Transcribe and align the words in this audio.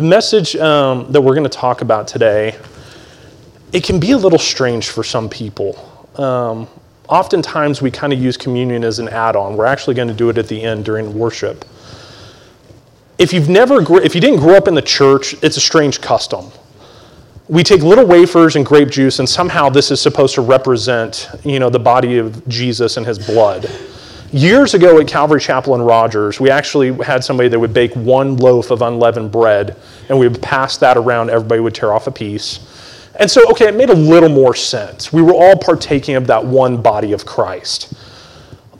the 0.00 0.06
message 0.06 0.56
um, 0.56 1.12
that 1.12 1.20
we're 1.20 1.34
going 1.34 1.44
to 1.44 1.50
talk 1.50 1.82
about 1.82 2.08
today, 2.08 2.58
it 3.70 3.84
can 3.84 4.00
be 4.00 4.12
a 4.12 4.16
little 4.16 4.38
strange 4.38 4.88
for 4.88 5.04
some 5.04 5.28
people. 5.28 5.76
Um, 6.14 6.66
oftentimes, 7.06 7.82
we 7.82 7.90
kind 7.90 8.10
of 8.10 8.18
use 8.18 8.38
communion 8.38 8.82
as 8.82 8.98
an 8.98 9.10
add-on. 9.10 9.58
We're 9.58 9.66
actually 9.66 9.96
going 9.96 10.08
to 10.08 10.14
do 10.14 10.30
it 10.30 10.38
at 10.38 10.48
the 10.48 10.62
end 10.62 10.86
during 10.86 11.12
worship. 11.12 11.66
If 13.18 13.34
you've 13.34 13.50
never, 13.50 13.82
if 14.02 14.14
you 14.14 14.22
didn't 14.22 14.40
grow 14.40 14.54
up 14.54 14.68
in 14.68 14.74
the 14.74 14.80
church, 14.80 15.34
it's 15.42 15.58
a 15.58 15.60
strange 15.60 16.00
custom. 16.00 16.50
We 17.48 17.62
take 17.62 17.82
little 17.82 18.06
wafers 18.06 18.56
and 18.56 18.64
grape 18.64 18.88
juice, 18.88 19.18
and 19.18 19.28
somehow 19.28 19.68
this 19.68 19.90
is 19.90 20.00
supposed 20.00 20.34
to 20.36 20.40
represent, 20.40 21.28
you 21.44 21.58
know, 21.58 21.68
the 21.68 21.78
body 21.78 22.16
of 22.16 22.48
Jesus 22.48 22.96
and 22.96 23.04
His 23.04 23.18
blood. 23.18 23.70
Years 24.32 24.74
ago 24.74 25.00
at 25.00 25.08
Calvary 25.08 25.40
Chapel 25.40 25.74
in 25.74 25.82
Rogers, 25.82 26.38
we 26.38 26.50
actually 26.50 26.92
had 27.04 27.24
somebody 27.24 27.48
that 27.48 27.58
would 27.58 27.74
bake 27.74 27.92
one 27.94 28.36
loaf 28.36 28.70
of 28.70 28.80
unleavened 28.80 29.32
bread, 29.32 29.76
and 30.08 30.16
we 30.16 30.28
would 30.28 30.40
pass 30.40 30.76
that 30.76 30.96
around. 30.96 31.30
Everybody 31.30 31.60
would 31.60 31.74
tear 31.74 31.92
off 31.92 32.06
a 32.06 32.12
piece. 32.12 32.60
And 33.18 33.28
so, 33.28 33.50
okay, 33.50 33.66
it 33.66 33.74
made 33.74 33.90
a 33.90 33.94
little 33.94 34.28
more 34.28 34.54
sense. 34.54 35.12
We 35.12 35.20
were 35.20 35.34
all 35.34 35.56
partaking 35.56 36.14
of 36.14 36.28
that 36.28 36.44
one 36.44 36.80
body 36.80 37.12
of 37.12 37.26
Christ. 37.26 37.92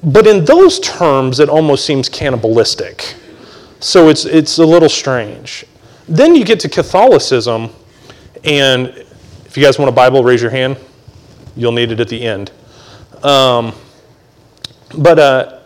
But 0.05 0.28
in 0.28 0.45
those 0.45 0.78
terms, 0.78 1.41
it 1.41 1.48
almost 1.48 1.84
seems 1.84 2.09
cannibalistic. 2.09 3.17
So 3.80 4.09
it's, 4.09 4.25
it's 4.25 4.59
a 4.59 4.64
little 4.64 4.89
strange. 4.89 5.64
Then 6.09 6.37
you 6.37 6.45
get 6.45 6.61
to 6.61 6.69
Catholicism, 6.69 7.70
and 8.45 8.87
if 9.47 9.56
you 9.56 9.64
guys 9.64 9.80
want 9.80 9.89
a 9.89 9.92
Bible, 9.92 10.23
raise 10.23 10.41
your 10.41 10.53
hand. 10.53 10.77
You'll 11.56 11.73
need 11.73 11.91
it 11.91 11.98
at 11.98 12.09
the 12.09 12.23
end. 12.23 12.53
Um, 13.25 13.75
but 14.97 15.19
uh, 15.19 15.61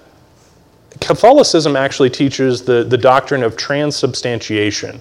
Catholicism 1.01 1.77
actually 1.77 2.10
teaches 2.10 2.62
the, 2.62 2.84
the 2.84 2.98
doctrine 2.98 3.42
of 3.42 3.56
transubstantiation. 3.56 5.01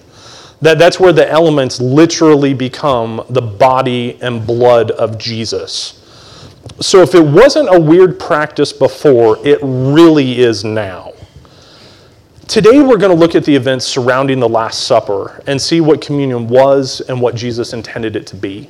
That, 0.60 0.78
that's 0.78 0.98
where 0.98 1.12
the 1.12 1.30
elements 1.30 1.80
literally 1.80 2.54
become 2.54 3.24
the 3.28 3.42
body 3.42 4.18
and 4.22 4.46
blood 4.46 4.90
of 4.92 5.18
Jesus. 5.18 6.00
So 6.80 7.02
if 7.02 7.14
it 7.14 7.24
wasn't 7.24 7.74
a 7.74 7.78
weird 7.78 8.18
practice 8.18 8.72
before, 8.72 9.38
it 9.46 9.58
really 9.62 10.40
is 10.40 10.64
now. 10.64 11.12
Today, 12.48 12.80
we're 12.82 12.98
going 12.98 13.12
to 13.12 13.18
look 13.18 13.34
at 13.34 13.44
the 13.44 13.54
events 13.54 13.86
surrounding 13.86 14.38
the 14.38 14.48
Last 14.48 14.86
Supper 14.86 15.42
and 15.46 15.60
see 15.60 15.80
what 15.80 16.00
communion 16.02 16.46
was 16.46 17.00
and 17.02 17.20
what 17.20 17.34
Jesus 17.34 17.72
intended 17.72 18.16
it 18.16 18.26
to 18.28 18.36
be. 18.36 18.68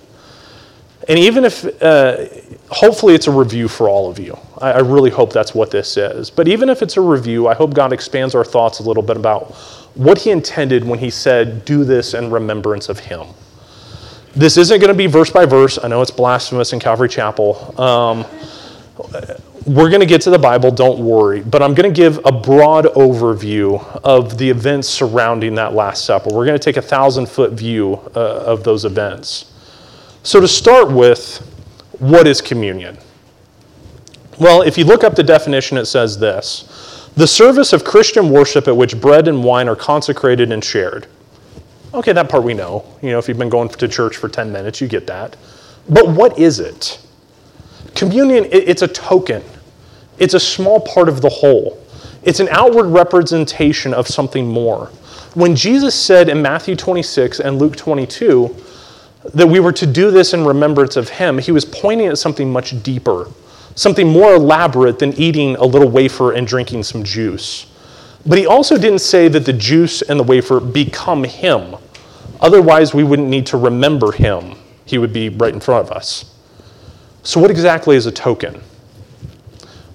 And 1.08 1.18
even 1.18 1.44
if, 1.44 1.82
uh, 1.82 2.26
hopefully, 2.70 3.14
it's 3.14 3.26
a 3.26 3.30
review 3.30 3.68
for 3.68 3.88
all 3.88 4.10
of 4.10 4.18
you. 4.18 4.38
I, 4.58 4.72
I 4.72 4.78
really 4.80 5.10
hope 5.10 5.32
that's 5.32 5.54
what 5.54 5.70
this 5.70 5.96
is. 5.96 6.30
But 6.30 6.48
even 6.48 6.68
if 6.68 6.82
it's 6.82 6.96
a 6.96 7.00
review, 7.00 7.46
I 7.46 7.54
hope 7.54 7.74
God 7.74 7.92
expands 7.92 8.34
our 8.34 8.44
thoughts 8.44 8.78
a 8.78 8.82
little 8.82 9.02
bit 9.02 9.16
about 9.16 9.52
what 9.94 10.18
He 10.18 10.30
intended 10.30 10.84
when 10.84 10.98
He 10.98 11.10
said, 11.10 11.64
Do 11.64 11.84
this 11.84 12.14
in 12.14 12.30
remembrance 12.30 12.88
of 12.88 12.98
Him. 12.98 13.26
This 14.34 14.56
isn't 14.56 14.80
going 14.80 14.92
to 14.92 14.98
be 14.98 15.06
verse 15.06 15.30
by 15.30 15.46
verse. 15.46 15.78
I 15.82 15.88
know 15.88 16.02
it's 16.02 16.10
blasphemous 16.10 16.72
in 16.72 16.80
Calvary 16.80 17.08
Chapel. 17.08 17.80
Um, 17.80 18.24
we're 19.66 19.88
going 19.88 20.00
to 20.00 20.06
get 20.06 20.20
to 20.22 20.30
the 20.30 20.38
Bible, 20.38 20.70
don't 20.70 20.98
worry. 20.98 21.40
But 21.40 21.62
I'm 21.62 21.74
going 21.74 21.92
to 21.92 21.96
give 21.96 22.18
a 22.24 22.32
broad 22.32 22.86
overview 22.86 23.82
of 24.02 24.36
the 24.36 24.50
events 24.50 24.88
surrounding 24.88 25.54
that 25.54 25.74
Last 25.74 26.04
Supper. 26.04 26.30
We're 26.32 26.46
going 26.46 26.58
to 26.58 26.64
take 26.64 26.76
a 26.76 26.82
thousand 26.82 27.28
foot 27.28 27.52
view 27.52 27.94
uh, 28.14 28.44
of 28.44 28.64
those 28.64 28.84
events. 28.84 29.53
So, 30.24 30.40
to 30.40 30.48
start 30.48 30.90
with, 30.90 31.36
what 31.98 32.26
is 32.26 32.40
communion? 32.40 32.96
Well, 34.40 34.62
if 34.62 34.78
you 34.78 34.84
look 34.84 35.04
up 35.04 35.16
the 35.16 35.22
definition, 35.22 35.76
it 35.76 35.84
says 35.84 36.18
this 36.18 37.10
the 37.14 37.26
service 37.26 37.74
of 37.74 37.84
Christian 37.84 38.30
worship 38.30 38.66
at 38.66 38.74
which 38.74 38.98
bread 38.98 39.28
and 39.28 39.44
wine 39.44 39.68
are 39.68 39.76
consecrated 39.76 40.50
and 40.50 40.64
shared. 40.64 41.06
Okay, 41.92 42.14
that 42.14 42.30
part 42.30 42.42
we 42.42 42.54
know. 42.54 42.86
You 43.02 43.10
know, 43.10 43.18
if 43.18 43.28
you've 43.28 43.38
been 43.38 43.50
going 43.50 43.68
to 43.68 43.86
church 43.86 44.16
for 44.16 44.30
10 44.30 44.50
minutes, 44.50 44.80
you 44.80 44.88
get 44.88 45.06
that. 45.08 45.36
But 45.90 46.08
what 46.08 46.38
is 46.38 46.58
it? 46.58 46.98
Communion, 47.94 48.46
it's 48.50 48.80
a 48.80 48.88
token, 48.88 49.42
it's 50.18 50.32
a 50.32 50.40
small 50.40 50.80
part 50.80 51.10
of 51.10 51.20
the 51.20 51.28
whole. 51.28 51.80
It's 52.22 52.40
an 52.40 52.48
outward 52.48 52.86
representation 52.86 53.92
of 53.92 54.08
something 54.08 54.48
more. 54.48 54.86
When 55.34 55.54
Jesus 55.54 55.94
said 55.94 56.30
in 56.30 56.40
Matthew 56.40 56.74
26 56.74 57.40
and 57.40 57.58
Luke 57.58 57.76
22, 57.76 58.56
that 59.32 59.46
we 59.46 59.60
were 59.60 59.72
to 59.72 59.86
do 59.86 60.10
this 60.10 60.34
in 60.34 60.44
remembrance 60.44 60.96
of 60.96 61.08
him, 61.08 61.38
he 61.38 61.52
was 61.52 61.64
pointing 61.64 62.08
at 62.08 62.18
something 62.18 62.52
much 62.52 62.82
deeper, 62.82 63.28
something 63.74 64.08
more 64.08 64.34
elaborate 64.34 64.98
than 64.98 65.12
eating 65.14 65.56
a 65.56 65.64
little 65.64 65.88
wafer 65.88 66.32
and 66.32 66.46
drinking 66.46 66.82
some 66.82 67.02
juice. 67.02 67.66
But 68.26 68.38
he 68.38 68.46
also 68.46 68.76
didn't 68.76 69.00
say 69.00 69.28
that 69.28 69.46
the 69.46 69.52
juice 69.52 70.02
and 70.02 70.18
the 70.18 70.24
wafer 70.24 70.60
become 70.60 71.24
him. 71.24 71.76
Otherwise, 72.40 72.94
we 72.94 73.04
wouldn't 73.04 73.28
need 73.28 73.46
to 73.46 73.56
remember 73.56 74.12
him. 74.12 74.56
He 74.84 74.98
would 74.98 75.12
be 75.12 75.28
right 75.28 75.52
in 75.52 75.60
front 75.60 75.86
of 75.86 75.96
us. 75.96 76.30
So, 77.22 77.40
what 77.40 77.50
exactly 77.50 77.96
is 77.96 78.06
a 78.06 78.12
token? 78.12 78.60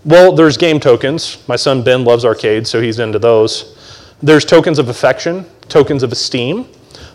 Well, 0.06 0.32
there's 0.32 0.58
game 0.58 0.80
tokens. 0.80 1.38
My 1.48 1.56
son 1.56 1.84
Ben 1.84 2.04
loves 2.04 2.26
arcades, 2.26 2.70
so 2.70 2.82
he's 2.82 3.00
into 3.00 3.20
those. 3.20 3.76
There's 4.22 4.46
tokens 4.46 4.80
of 4.80 4.90
affection, 4.90 5.46
tokens 5.68 6.02
of 6.04 6.12
esteem, 6.12 6.68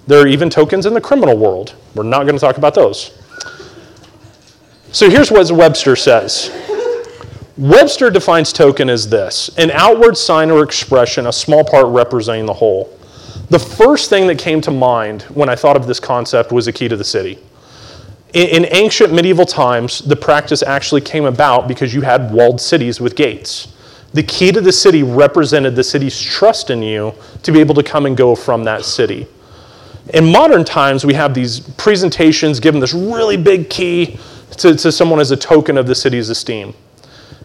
there 0.07 0.21
are 0.21 0.27
even 0.27 0.51
tokens 0.51 0.87
in 0.87 0.95
the 0.95 1.01
criminal 1.01 1.37
world. 1.37 1.75
We're 1.95 2.03
not 2.03 2.25
going 2.25 2.35
to 2.35 2.41
talk 2.41 2.59
about 2.59 2.75
those. 2.75 3.19
So 4.93 5.11
here's 5.11 5.31
what 5.31 5.51
Webster 5.51 5.97
says 5.97 6.51
Webster 7.57 8.11
defines 8.11 8.53
token 8.53 8.91
as 8.91 9.09
this 9.09 9.49
an 9.59 9.71
outward 9.71 10.17
sign 10.17 10.51
or 10.51 10.63
expression, 10.63 11.27
a 11.27 11.33
small 11.33 11.65
part 11.65 11.87
representing 11.87 12.47
the 12.47 12.55
whole. 12.55 12.99
The 13.51 13.59
first 13.59 14.11
thing 14.11 14.27
that 14.27 14.39
came 14.39 14.61
to 14.63 14.71
mind 14.71 15.23
when 15.23 15.49
I 15.49 15.55
thought 15.55 15.77
of 15.77 15.87
this 15.87 16.01
concept 16.01 16.51
was 16.51 16.67
the 16.67 16.73
key 16.73 16.89
to 16.89 16.97
the 16.97 17.05
city. 17.05 17.39
In, 18.33 18.67
ancient 18.71 19.13
medieval 19.13 19.47
times, 19.47 20.01
the 20.01 20.17
practice 20.17 20.63
actually 20.65 21.03
came 21.03 21.25
about 21.25 21.69
because 21.69 21.95
you 21.95 22.01
had 22.01 22.33
walled 22.33 22.61
cities 22.61 23.01
with 23.01 23.15
gates. 23.15 23.69
The 24.13 24.25
key 24.25 24.51
to 24.51 24.61
the 24.61 24.73
city 24.73 25.05
represented 25.05 25.77
the 25.77 25.85
city's 25.85 26.21
trust 26.21 26.71
in 26.71 26.83
you 26.83 27.15
to 27.45 27.53
be 27.53 27.61
able 27.61 27.77
to 27.77 27.83
come 27.83 28.07
and 28.07 28.17
go 28.17 28.35
from 28.35 28.65
that 28.65 28.85
city. 28.85 29.29
In 30.13 30.31
modern 30.31 30.65
times, 30.65 31.05
we 31.07 31.15
have 31.15 31.33
these 31.33 31.61
presentations 31.61 32.61
given 32.61 32.81
this 32.81 32.93
really 32.93 33.37
big 33.37 33.71
key 33.71 34.19
to, 34.59 34.75
to 34.75 34.93
someone 34.93 35.19
as 35.19 35.31
a 35.31 35.37
token 35.37 35.79
of 35.79 35.87
the 35.87 35.95
city's 35.95 36.29
esteem. 36.29 36.75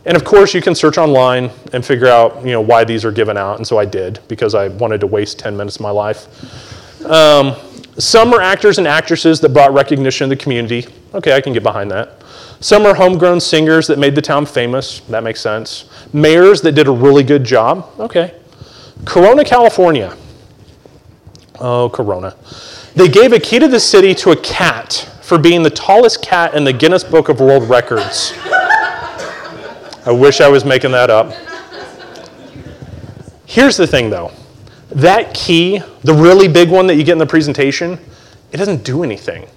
And 0.06 0.18
of 0.18 0.26
course, 0.26 0.54
you 0.54 0.62
can 0.62 0.76
search 0.76 0.98
online 0.98 1.52
and 1.74 1.86
figure 1.86 2.08
out 2.08 2.44
you 2.44 2.52
know, 2.52 2.62
why 2.62 2.84
these 2.84 3.06
are 3.06 3.12
given 3.12 3.38
out, 3.38 3.58
and 3.58 3.68
so 3.68 3.78
I 3.78 3.86
did 3.86 4.20
because 4.28 4.56
I 4.56 4.70
wanted 4.70 5.00
to 5.02 5.08
waste 5.08 5.40
10 5.40 5.56
minutes 5.56 5.78
of 5.78 5.82
my 5.82 5.90
life. 5.90 7.06
Um, 7.06 7.56
some 7.98 8.34
are 8.34 8.42
actors 8.42 8.78
and 8.78 8.88
actresses 8.88 9.40
that 9.42 9.50
brought 9.50 9.74
recognition 9.74 10.30
to 10.30 10.36
the 10.36 10.42
community. 10.42 10.86
Okay, 11.14 11.34
I 11.34 11.42
can 11.42 11.54
get 11.54 11.64
behind 11.64 11.92
that. 11.92 12.24
Some 12.60 12.86
are 12.86 12.94
homegrown 12.94 13.40
singers 13.40 13.88
that 13.88 14.00
made 14.00 14.16
the 14.16 14.22
town 14.22 14.46
famous. 14.46 15.00
That 15.02 15.24
makes 15.24 15.40
sense. 15.40 15.90
Mayors 16.12 16.62
that 16.62 16.74
did 16.74 16.88
a 16.88 16.92
really 16.92 17.24
good 17.24 17.44
job. 17.44 17.90
Okay. 18.00 18.36
Corona, 19.06 19.46
California 19.46 20.16
Oh, 21.60 21.90
Corona. 21.90 22.36
They 22.96 23.08
gave 23.08 23.34
a 23.34 23.40
key 23.40 23.60
to 23.60 23.68
the 23.68 23.80
city 23.80 24.16
to 24.16 24.32
a 24.32 24.36
cat 24.36 25.10
for 25.22 25.38
being 25.38 25.62
the 25.62 25.70
tallest 25.70 26.22
cat 26.22 26.56
in 26.56 26.64
the 26.64 26.74
Guinness 26.74 27.04
Book 27.04 27.30
of 27.30 27.40
World 27.40 27.70
Records. 27.70 28.34
I 30.06 30.12
wish 30.12 30.42
I 30.42 30.48
was 30.48 30.66
making 30.66 30.92
that 30.92 31.10
up. 31.10 31.34
Here's 33.46 33.78
the 33.78 33.88
thing 33.88 34.10
though 34.10 34.32
that 34.92 35.34
key, 35.36 35.82
the 36.04 36.14
really 36.14 36.48
big 36.48 36.70
one 36.70 36.88
that 36.88 36.96
you 36.96 37.04
get 37.04 37.12
in 37.12 37.18
the 37.20 37.26
presentation, 37.28 38.00
it 38.52 38.58
doesn't 38.58 38.84
do 38.84 39.04
anything. 39.04 39.48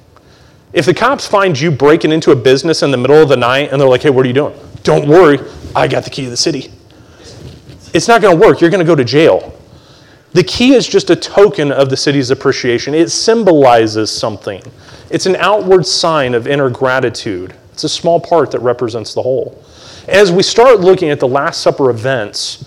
If 0.74 0.84
the 0.84 0.92
cops 0.92 1.26
find 1.26 1.58
you 1.58 1.70
breaking 1.70 2.12
into 2.12 2.32
a 2.32 2.36
business 2.36 2.82
in 2.82 2.90
the 2.90 2.98
middle 2.98 3.16
of 3.16 3.28
the 3.28 3.36
night 3.36 3.70
and 3.72 3.80
they're 3.80 3.88
like, 3.88 4.02
hey, 4.02 4.10
what 4.10 4.24
are 4.24 4.28
you 4.28 4.34
doing? 4.34 4.54
Don't 4.82 5.08
worry, 5.08 5.38
I 5.74 5.88
got 5.88 6.04
the 6.04 6.10
key 6.10 6.24
to 6.24 6.30
the 6.30 6.36
city. 6.36 6.70
It's 7.94 8.08
not 8.08 8.20
going 8.20 8.38
to 8.38 8.46
work. 8.46 8.60
You're 8.60 8.70
going 8.70 8.84
to 8.84 8.86
go 8.86 8.94
to 8.94 9.04
jail. 9.04 9.58
The 10.32 10.44
key 10.44 10.74
is 10.74 10.86
just 10.88 11.10
a 11.10 11.16
token 11.16 11.70
of 11.70 11.90
the 11.90 11.96
city's 11.96 12.30
appreciation. 12.30 12.94
It 12.94 13.10
symbolizes 13.10 14.10
something, 14.10 14.62
it's 15.10 15.26
an 15.26 15.36
outward 15.36 15.86
sign 15.86 16.34
of 16.34 16.46
inner 16.46 16.70
gratitude. 16.70 17.54
It's 17.72 17.84
a 17.84 17.88
small 17.88 18.20
part 18.20 18.50
that 18.50 18.60
represents 18.60 19.14
the 19.14 19.22
whole. 19.22 19.62
As 20.08 20.30
we 20.30 20.42
start 20.42 20.80
looking 20.80 21.10
at 21.10 21.20
the 21.20 21.28
Last 21.28 21.62
Supper 21.62 21.90
events, 21.90 22.64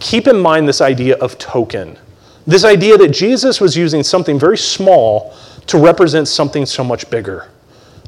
keep 0.00 0.26
in 0.26 0.38
mind 0.38 0.68
this 0.68 0.80
idea 0.80 1.16
of 1.18 1.38
token. 1.38 1.98
This 2.46 2.64
idea 2.64 2.96
that 2.98 3.08
Jesus 3.08 3.60
was 3.60 3.76
using 3.76 4.02
something 4.02 4.38
very 4.38 4.58
small 4.58 5.36
to 5.66 5.78
represent 5.78 6.28
something 6.28 6.66
so 6.66 6.82
much 6.82 7.08
bigger. 7.10 7.48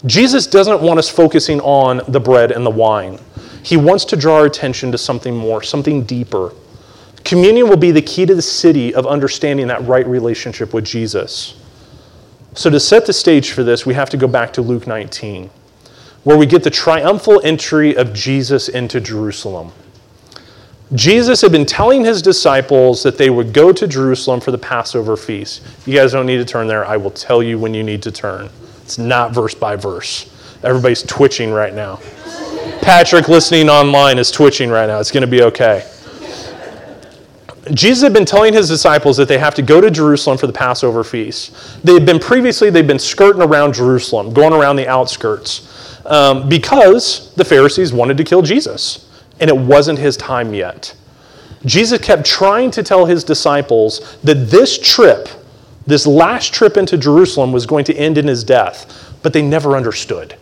Jesus 0.07 0.47
doesn't 0.47 0.81
want 0.81 0.99
us 0.99 1.09
focusing 1.09 1.61
on 1.61 2.01
the 2.09 2.21
bread 2.21 2.53
and 2.53 2.65
the 2.65 2.71
wine. 2.71 3.19
He 3.63 3.77
wants 3.77 4.05
to 4.07 4.17
draw 4.17 4.37
our 4.37 4.47
attention 4.47 4.91
to 4.93 4.99
something 4.99 5.37
more, 5.37 5.63
something 5.63 6.05
deeper. 6.05 6.53
Communion 7.25 7.69
will 7.69 7.77
be 7.77 7.91
the 7.91 8.03
key 8.03 8.27
to 8.27 8.35
the 8.35 8.43
city 8.43 8.95
of 8.95 9.07
understanding 9.07 9.67
that 9.69 9.83
right 9.87 10.07
relationship 10.07 10.73
with 10.75 10.85
Jesus. 10.85 11.57
So, 12.55 12.71
to 12.71 12.81
set 12.81 13.07
the 13.07 13.13
stage 13.13 13.53
for 13.53 13.63
this, 13.63 13.87
we 13.87 13.95
have 13.95 14.11
to 14.11 14.17
go 14.17 14.27
back 14.27 14.53
to 14.55 14.63
Luke 14.63 14.87
19, 14.87 15.51
where 16.25 16.37
we 16.37 16.47
get 16.47 16.65
the 16.65 16.71
triumphal 16.71 17.41
entry 17.45 17.95
of 17.97 18.13
Jesus 18.13 18.69
into 18.69 19.01
Jerusalem. 19.01 19.73
Jesus 20.95 21.41
had 21.41 21.53
been 21.53 21.67
telling 21.67 22.05
his 22.05 22.21
disciples 22.21 23.05
that 23.05 23.17
they 23.17 23.31
would 23.31 23.53
go 23.53 23.73
to 23.73 23.87
Jerusalem 23.87 24.41
for 24.41 24.51
the 24.51 24.59
Passover 24.59 25.17
feast. 25.17 25.63
You 25.87 25.95
guys 25.95 26.11
don't 26.11 26.27
need 26.27 26.39
to 26.39 26.45
turn 26.45 26.67
there. 26.67 26.85
I 26.85 26.97
will 26.97 27.13
tell 27.13 27.45
you 27.45 27.59
when 27.61 27.75
you 27.75 27.85
need 27.85 28.03
to 28.03 28.11
turn. 28.11 28.51
It's 28.83 28.99
not 28.99 29.33
verse 29.33 29.55
by 29.55 29.77
verse. 29.77 30.29
Everybody's 30.65 31.05
twitching 31.05 31.53
right 31.53 31.73
now. 31.73 32.01
Patrick, 32.83 33.29
listening 33.29 33.69
online, 33.69 34.19
is 34.19 34.33
twitching 34.33 34.69
right 34.69 34.87
now. 34.87 34.99
It's 34.99 35.13
going 35.13 35.21
to 35.21 35.29
be 35.29 35.43
okay. 35.43 35.89
Jesus 37.75 38.03
had 38.03 38.13
been 38.13 38.25
telling 38.25 38.53
his 38.53 38.69
disciples 38.69 39.17
that 39.17 39.29
they 39.29 39.39
have 39.39 39.55
to 39.55 39.63
go 39.63 39.81
to 39.81 39.91
Jerusalem 39.91 40.39
for 40.39 40.47
the 40.47 40.53
Passover 40.53 41.05
feast. 41.05 41.85
They 41.85 41.95
had 41.95 42.07
been 42.07 42.19
previously, 42.19 42.71
they'd 42.71 42.87
been 42.87 42.99
skirting 42.99 43.43
around 43.43 43.75
Jerusalem, 43.75 44.33
going 44.33 44.53
around 44.53 44.77
the 44.77 44.89
outskirts, 44.89 46.01
um, 46.07 46.49
because 46.49 47.35
the 47.35 47.45
Pharisees 47.45 47.93
wanted 47.93 48.17
to 48.17 48.25
kill 48.25 48.43
Jesus 48.43 49.11
and 49.41 49.49
it 49.49 49.57
wasn't 49.57 49.99
his 49.99 50.17
time 50.17 50.55
yet. 50.55 50.95
Jesus 51.65 52.01
kept 52.01 52.25
trying 52.25 52.71
to 52.73 52.83
tell 52.83 53.07
his 53.07 53.25
disciples 53.25 54.19
that 54.23 54.51
this 54.51 54.79
trip, 54.79 55.29
this 55.87 56.07
last 56.07 56.55
trip 56.55 56.77
into 56.77 56.97
Jerusalem, 56.97 57.53
was 57.53 57.67
going 57.67 57.85
to 57.87 57.95
end 57.97 58.19
in 58.19 58.27
his 58.27 58.45
death, 58.45 59.15
but 59.23 59.33
they 59.33 59.43
never 59.43 59.77
understood. 59.77 60.37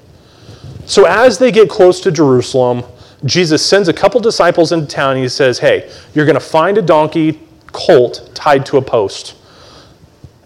So 0.86 1.04
as 1.04 1.38
they 1.38 1.50
get 1.52 1.68
close 1.68 2.00
to 2.00 2.12
Jerusalem, 2.12 2.82
Jesus 3.24 3.64
sends 3.64 3.88
a 3.88 3.92
couple 3.92 4.20
disciples 4.20 4.72
into 4.72 4.86
town 4.86 5.12
and 5.12 5.22
he 5.22 5.28
says, 5.28 5.58
Hey, 5.58 5.90
you're 6.14 6.26
going 6.26 6.34
to 6.34 6.40
find 6.40 6.78
a 6.78 6.82
donkey 6.82 7.40
colt 7.66 8.30
tied 8.34 8.64
to 8.66 8.76
a 8.76 8.82
post. 8.82 9.36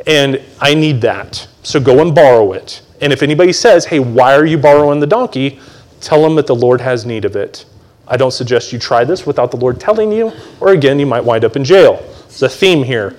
And 0.07 0.41
I 0.61 0.75
need 0.75 1.01
that. 1.03 1.47
So 1.63 1.79
go 1.79 2.01
and 2.01 2.15
borrow 2.15 2.53
it. 2.53 2.83
And 3.01 3.13
if 3.13 3.23
anybody 3.23 3.53
says, 3.53 3.85
Hey, 3.85 3.99
why 3.99 4.35
are 4.35 4.47
you 4.47 4.59
borrowing 4.59 5.01
the 5.01 5.07
donkey? 5.07 5.61
Tell 6.01 6.23
them 6.23 6.35
that 6.37 6.47
the 6.47 6.55
Lord 6.55 6.81
has 6.81 7.07
need 7.07 7.25
of 7.25 7.37
it. 7.37 7.65
I 8.09 8.17
don't 8.17 8.33
suggest 8.33 8.73
you 8.73 8.79
try 8.79 9.05
this 9.05 9.27
without 9.27 9.51
the 9.51 9.57
Lord 9.57 9.81
telling 9.81 10.11
you, 10.11 10.33
or 10.61 10.73
again, 10.73 10.99
you 10.99 11.07
might 11.07 11.25
wind 11.25 11.45
up 11.45 11.57
in 11.57 11.65
jail. 11.65 11.97
There's 12.23 12.43
a 12.43 12.49
theme 12.49 12.83
here. 12.83 13.17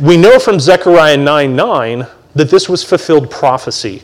We 0.00 0.16
know 0.16 0.38
from 0.38 0.60
Zechariah 0.60 1.16
9 1.16 1.56
9 1.56 2.06
that 2.34 2.50
this 2.50 2.68
was 2.68 2.84
fulfilled 2.84 3.30
prophecy. 3.30 4.02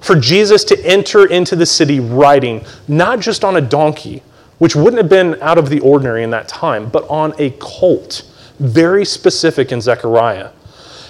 For 0.00 0.14
Jesus 0.16 0.64
to 0.64 0.86
enter 0.86 1.26
into 1.26 1.56
the 1.56 1.66
city 1.66 2.00
riding 2.00 2.64
not 2.86 3.20
just 3.20 3.44
on 3.44 3.56
a 3.56 3.60
donkey, 3.60 4.22
which 4.58 4.74
wouldn't 4.74 4.98
have 4.98 5.08
been 5.08 5.40
out 5.42 5.58
of 5.58 5.68
the 5.68 5.80
ordinary 5.80 6.22
in 6.22 6.30
that 6.30 6.48
time, 6.48 6.88
but 6.88 7.08
on 7.08 7.34
a 7.38 7.50
colt. 7.58 8.22
Very 8.58 9.04
specific 9.04 9.72
in 9.72 9.80
Zechariah. 9.80 10.50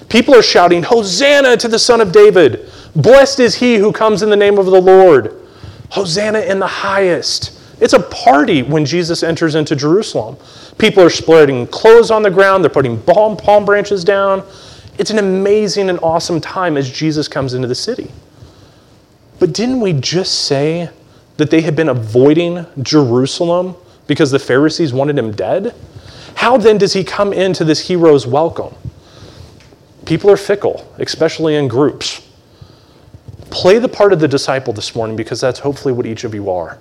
People 0.08 0.34
are 0.34 0.42
shouting, 0.42 0.82
Hosanna 0.82 1.56
to 1.58 1.68
the 1.68 1.78
Son 1.78 2.00
of 2.00 2.12
David! 2.12 2.70
Blessed 2.96 3.40
is 3.40 3.54
he 3.54 3.76
who 3.76 3.92
comes 3.92 4.22
in 4.22 4.30
the 4.30 4.36
name 4.36 4.58
of 4.58 4.66
the 4.66 4.80
Lord! 4.80 5.34
Hosanna 5.90 6.40
in 6.40 6.58
the 6.58 6.66
highest! 6.66 7.58
It's 7.80 7.92
a 7.92 8.00
party 8.00 8.62
when 8.62 8.84
Jesus 8.84 9.22
enters 9.22 9.54
into 9.54 9.76
Jerusalem. 9.76 10.36
People 10.78 11.02
are 11.02 11.10
spreading 11.10 11.66
clothes 11.66 12.10
on 12.10 12.22
the 12.22 12.30
ground, 12.30 12.64
they're 12.64 12.70
putting 12.70 13.00
palm, 13.02 13.36
palm 13.36 13.64
branches 13.64 14.02
down. 14.02 14.44
It's 14.98 15.10
an 15.10 15.18
amazing 15.18 15.90
and 15.90 15.98
awesome 16.00 16.40
time 16.40 16.76
as 16.76 16.90
Jesus 16.90 17.28
comes 17.28 17.54
into 17.54 17.68
the 17.68 17.74
city. 17.74 18.10
But 19.38 19.52
didn't 19.52 19.80
we 19.80 19.92
just 19.92 20.46
say 20.46 20.90
that 21.36 21.50
they 21.50 21.60
had 21.60 21.76
been 21.76 21.88
avoiding 21.88 22.66
Jerusalem 22.82 23.76
because 24.06 24.30
the 24.30 24.38
Pharisees 24.38 24.92
wanted 24.92 25.18
him 25.18 25.32
dead? 25.32 25.74
How 26.34 26.56
then 26.56 26.78
does 26.78 26.92
he 26.92 27.04
come 27.04 27.32
into 27.32 27.64
this 27.64 27.88
hero's 27.88 28.26
welcome? 28.26 28.74
People 30.06 30.30
are 30.30 30.36
fickle, 30.36 30.90
especially 30.98 31.54
in 31.54 31.68
groups. 31.68 32.26
Play 33.50 33.78
the 33.78 33.88
part 33.88 34.12
of 34.12 34.20
the 34.20 34.28
disciple 34.28 34.72
this 34.72 34.94
morning 34.94 35.16
because 35.16 35.40
that's 35.40 35.58
hopefully 35.58 35.92
what 35.94 36.06
each 36.06 36.24
of 36.24 36.34
you 36.34 36.50
are. 36.50 36.78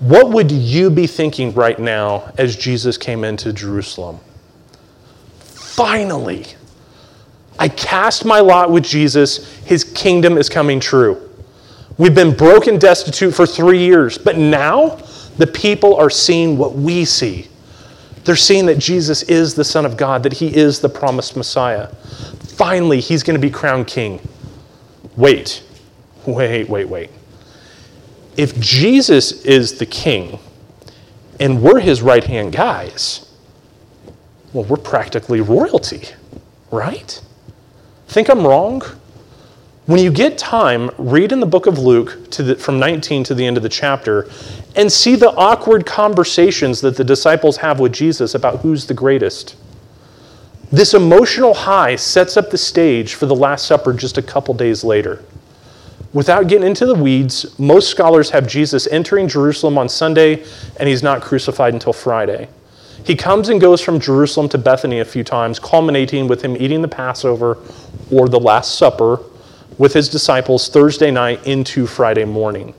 What 0.00 0.30
would 0.30 0.50
you 0.50 0.90
be 0.90 1.06
thinking 1.06 1.52
right 1.54 1.78
now 1.78 2.32
as 2.38 2.54
Jesus 2.54 2.96
came 2.96 3.24
into 3.24 3.52
Jerusalem? 3.52 4.20
Finally, 5.40 6.46
I 7.58 7.68
cast 7.68 8.24
my 8.24 8.40
lot 8.40 8.70
with 8.70 8.84
Jesus. 8.84 9.52
His 9.64 9.82
kingdom 9.82 10.38
is 10.38 10.48
coming 10.48 10.78
true. 10.78 11.27
We've 11.98 12.14
been 12.14 12.34
broken, 12.34 12.78
destitute 12.78 13.34
for 13.34 13.46
three 13.46 13.80
years, 13.80 14.16
but 14.16 14.38
now 14.38 14.96
the 15.36 15.46
people 15.46 15.96
are 15.96 16.10
seeing 16.10 16.56
what 16.56 16.74
we 16.74 17.04
see. 17.04 17.48
They're 18.24 18.36
seeing 18.36 18.66
that 18.66 18.78
Jesus 18.78 19.22
is 19.24 19.54
the 19.54 19.64
Son 19.64 19.84
of 19.84 19.96
God, 19.96 20.22
that 20.22 20.34
He 20.34 20.54
is 20.54 20.80
the 20.80 20.88
promised 20.88 21.36
Messiah. 21.36 21.88
Finally, 21.88 23.00
He's 23.00 23.22
going 23.22 23.40
to 23.40 23.46
be 23.46 23.50
crowned 23.50 23.86
king. 23.86 24.26
Wait, 25.16 25.64
wait, 26.26 26.68
wait, 26.68 26.88
wait 26.88 27.10
if 28.38 28.58
Jesus 28.60 29.44
is 29.44 29.78
the 29.78 29.84
king 29.84 30.38
and 31.40 31.60
we're 31.60 31.80
his 31.80 32.00
right 32.00 32.22
hand 32.22 32.52
guys, 32.52 33.28
well, 34.52 34.64
we're 34.64 34.76
practically 34.76 35.40
royalty, 35.40 36.04
right? 36.70 37.20
Think 38.06 38.30
I'm 38.30 38.46
wrong? 38.46 38.80
When 39.88 40.00
you 40.00 40.10
get 40.10 40.36
time, 40.36 40.90
read 40.98 41.32
in 41.32 41.40
the 41.40 41.46
book 41.46 41.64
of 41.64 41.78
Luke 41.78 42.30
the, 42.32 42.56
from 42.56 42.78
19 42.78 43.24
to 43.24 43.34
the 43.34 43.46
end 43.46 43.56
of 43.56 43.62
the 43.62 43.70
chapter 43.70 44.28
and 44.76 44.92
see 44.92 45.16
the 45.16 45.30
awkward 45.30 45.86
conversations 45.86 46.82
that 46.82 46.98
the 46.98 47.04
disciples 47.04 47.56
have 47.56 47.80
with 47.80 47.94
Jesus 47.94 48.34
about 48.34 48.58
who's 48.58 48.86
the 48.86 48.92
greatest. 48.92 49.56
This 50.70 50.92
emotional 50.92 51.54
high 51.54 51.96
sets 51.96 52.36
up 52.36 52.50
the 52.50 52.58
stage 52.58 53.14
for 53.14 53.24
the 53.24 53.34
Last 53.34 53.64
Supper 53.64 53.94
just 53.94 54.18
a 54.18 54.22
couple 54.22 54.52
days 54.52 54.84
later. 54.84 55.24
Without 56.12 56.48
getting 56.48 56.66
into 56.66 56.84
the 56.84 56.94
weeds, 56.94 57.58
most 57.58 57.88
scholars 57.88 58.28
have 58.28 58.46
Jesus 58.46 58.86
entering 58.88 59.26
Jerusalem 59.26 59.78
on 59.78 59.88
Sunday 59.88 60.44
and 60.78 60.86
he's 60.86 61.02
not 61.02 61.22
crucified 61.22 61.72
until 61.72 61.94
Friday. 61.94 62.50
He 63.04 63.16
comes 63.16 63.48
and 63.48 63.58
goes 63.58 63.80
from 63.80 64.00
Jerusalem 64.00 64.50
to 64.50 64.58
Bethany 64.58 65.00
a 65.00 65.06
few 65.06 65.24
times, 65.24 65.58
culminating 65.58 66.28
with 66.28 66.42
him 66.42 66.58
eating 66.58 66.82
the 66.82 66.88
Passover 66.88 67.56
or 68.10 68.28
the 68.28 68.38
Last 68.38 68.76
Supper 68.76 69.20
with 69.78 69.94
his 69.94 70.08
disciples 70.08 70.68
Thursday 70.68 71.10
night 71.10 71.46
into 71.46 71.86
Friday 71.86 72.24
morning. 72.24 72.74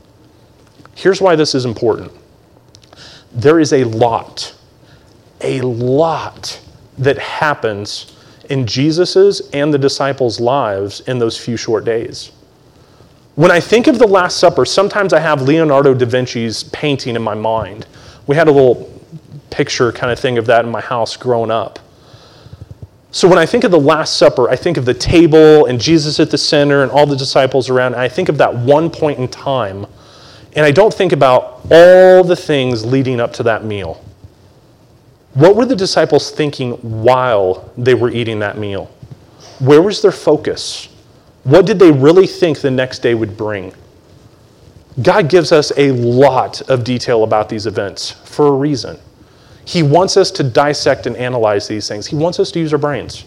Here's 0.96 1.22
why 1.22 1.36
this 1.36 1.56
is 1.56 1.66
important 1.66 2.12
there 3.31 3.60
is 3.60 3.74
a 3.74 3.84
lot, 3.86 4.54
a 5.42 5.62
lot 5.62 6.60
that 6.98 7.18
happens 7.18 8.16
in 8.50 8.66
Jesus's 8.66 9.50
and 9.54 9.74
the 9.74 9.78
disciples' 9.78 10.40
lives 10.40 11.01
in 11.01 11.19
those 11.19 11.38
few 11.38 11.56
short 11.56 11.86
days. 11.86 12.31
When 13.36 13.51
I 13.51 13.60
think 13.60 13.88
of 13.88 14.00
the 14.00 14.07
Last 14.07 14.38
Supper, 14.38 14.66
sometimes 14.66 15.13
I 15.13 15.19
have 15.19 15.44
Leonardo 15.44 15.94
da 15.94 16.06
Vinci's 16.06 16.63
painting 16.66 17.16
in 17.16 17.22
my 17.22 17.36
mind. 17.36 17.86
We 18.28 18.36
had 18.36 18.48
a 18.48 18.51
little 18.51 19.01
picture 19.50 19.92
kind 19.92 20.12
of 20.12 20.19
thing 20.19 20.38
of 20.38 20.46
that 20.48 20.66
in 20.66 20.72
my 20.72 20.81
house 20.81 21.16
growing 21.16 21.51
up. 21.51 21.80
So 23.12 23.28
when 23.28 23.40
I 23.40 23.46
think 23.46 23.64
of 23.64 23.72
the 23.72 23.80
Last 23.80 24.18
Supper, 24.18 24.50
I 24.50 24.56
think 24.56 24.78
of 24.78 24.86
the 24.86 24.94
table 24.94 25.66
and 25.66 25.82
Jesus 25.82 26.20
at 26.20 26.30
the 26.30 26.38
center 26.38 26.84
and 26.84 26.92
all 26.92 27.08
the 27.08 27.16
disciples 27.16 27.70
around. 27.70 27.96
I 27.96 28.08
think 28.08 28.30
of 28.30 28.38
that 28.38 28.56
one 28.56 28.89
point 28.89 29.18
in 29.18 29.28
time. 29.28 29.88
And 30.54 30.66
I 30.66 30.72
don't 30.72 30.94
think 30.94 31.12
about 31.12 31.62
all 31.72 32.24
the 32.24 32.36
things 32.36 32.86
leading 32.86 33.20
up 33.20 33.34
to 33.34 33.44
that 33.44 33.63
meal. 33.66 34.04
What 35.34 35.56
were 35.56 35.66
the 35.66 35.75
disciples 35.75 36.32
thinking 36.32 36.74
while 37.04 37.72
they 37.78 37.94
were 37.94 38.10
eating 38.10 38.39
that 38.39 38.58
meal? 38.58 38.92
Where 39.60 39.82
was 39.82 40.01
their 40.01 40.12
focus? 40.12 40.89
What 41.44 41.66
did 41.66 41.80
they 41.80 41.92
really 41.92 42.28
think 42.28 42.62
the 42.62 42.72
next 42.72 43.00
day 43.00 43.16
would 43.16 43.38
bring? 43.38 43.74
God 45.01 45.30
gives 45.30 45.51
us 45.51 45.72
a 45.78 45.92
lot 45.92 46.62
of 46.70 46.84
detail 46.84 47.24
about 47.24 47.50
these 47.50 47.66
events 47.66 48.12
for 48.12 48.48
a 48.48 48.51
reason. 48.51 49.00
He 49.70 49.84
wants 49.84 50.18
us 50.18 50.32
to 50.32 50.44
dissect 50.44 51.06
and 51.06 51.16
analyze 51.16 51.68
these 51.68 51.88
things, 51.88 52.08
He 52.08 52.16
wants 52.16 52.40
us 52.40 52.52
to 52.54 52.60
use 52.60 52.74
our 52.74 52.80
brains. 52.80 53.24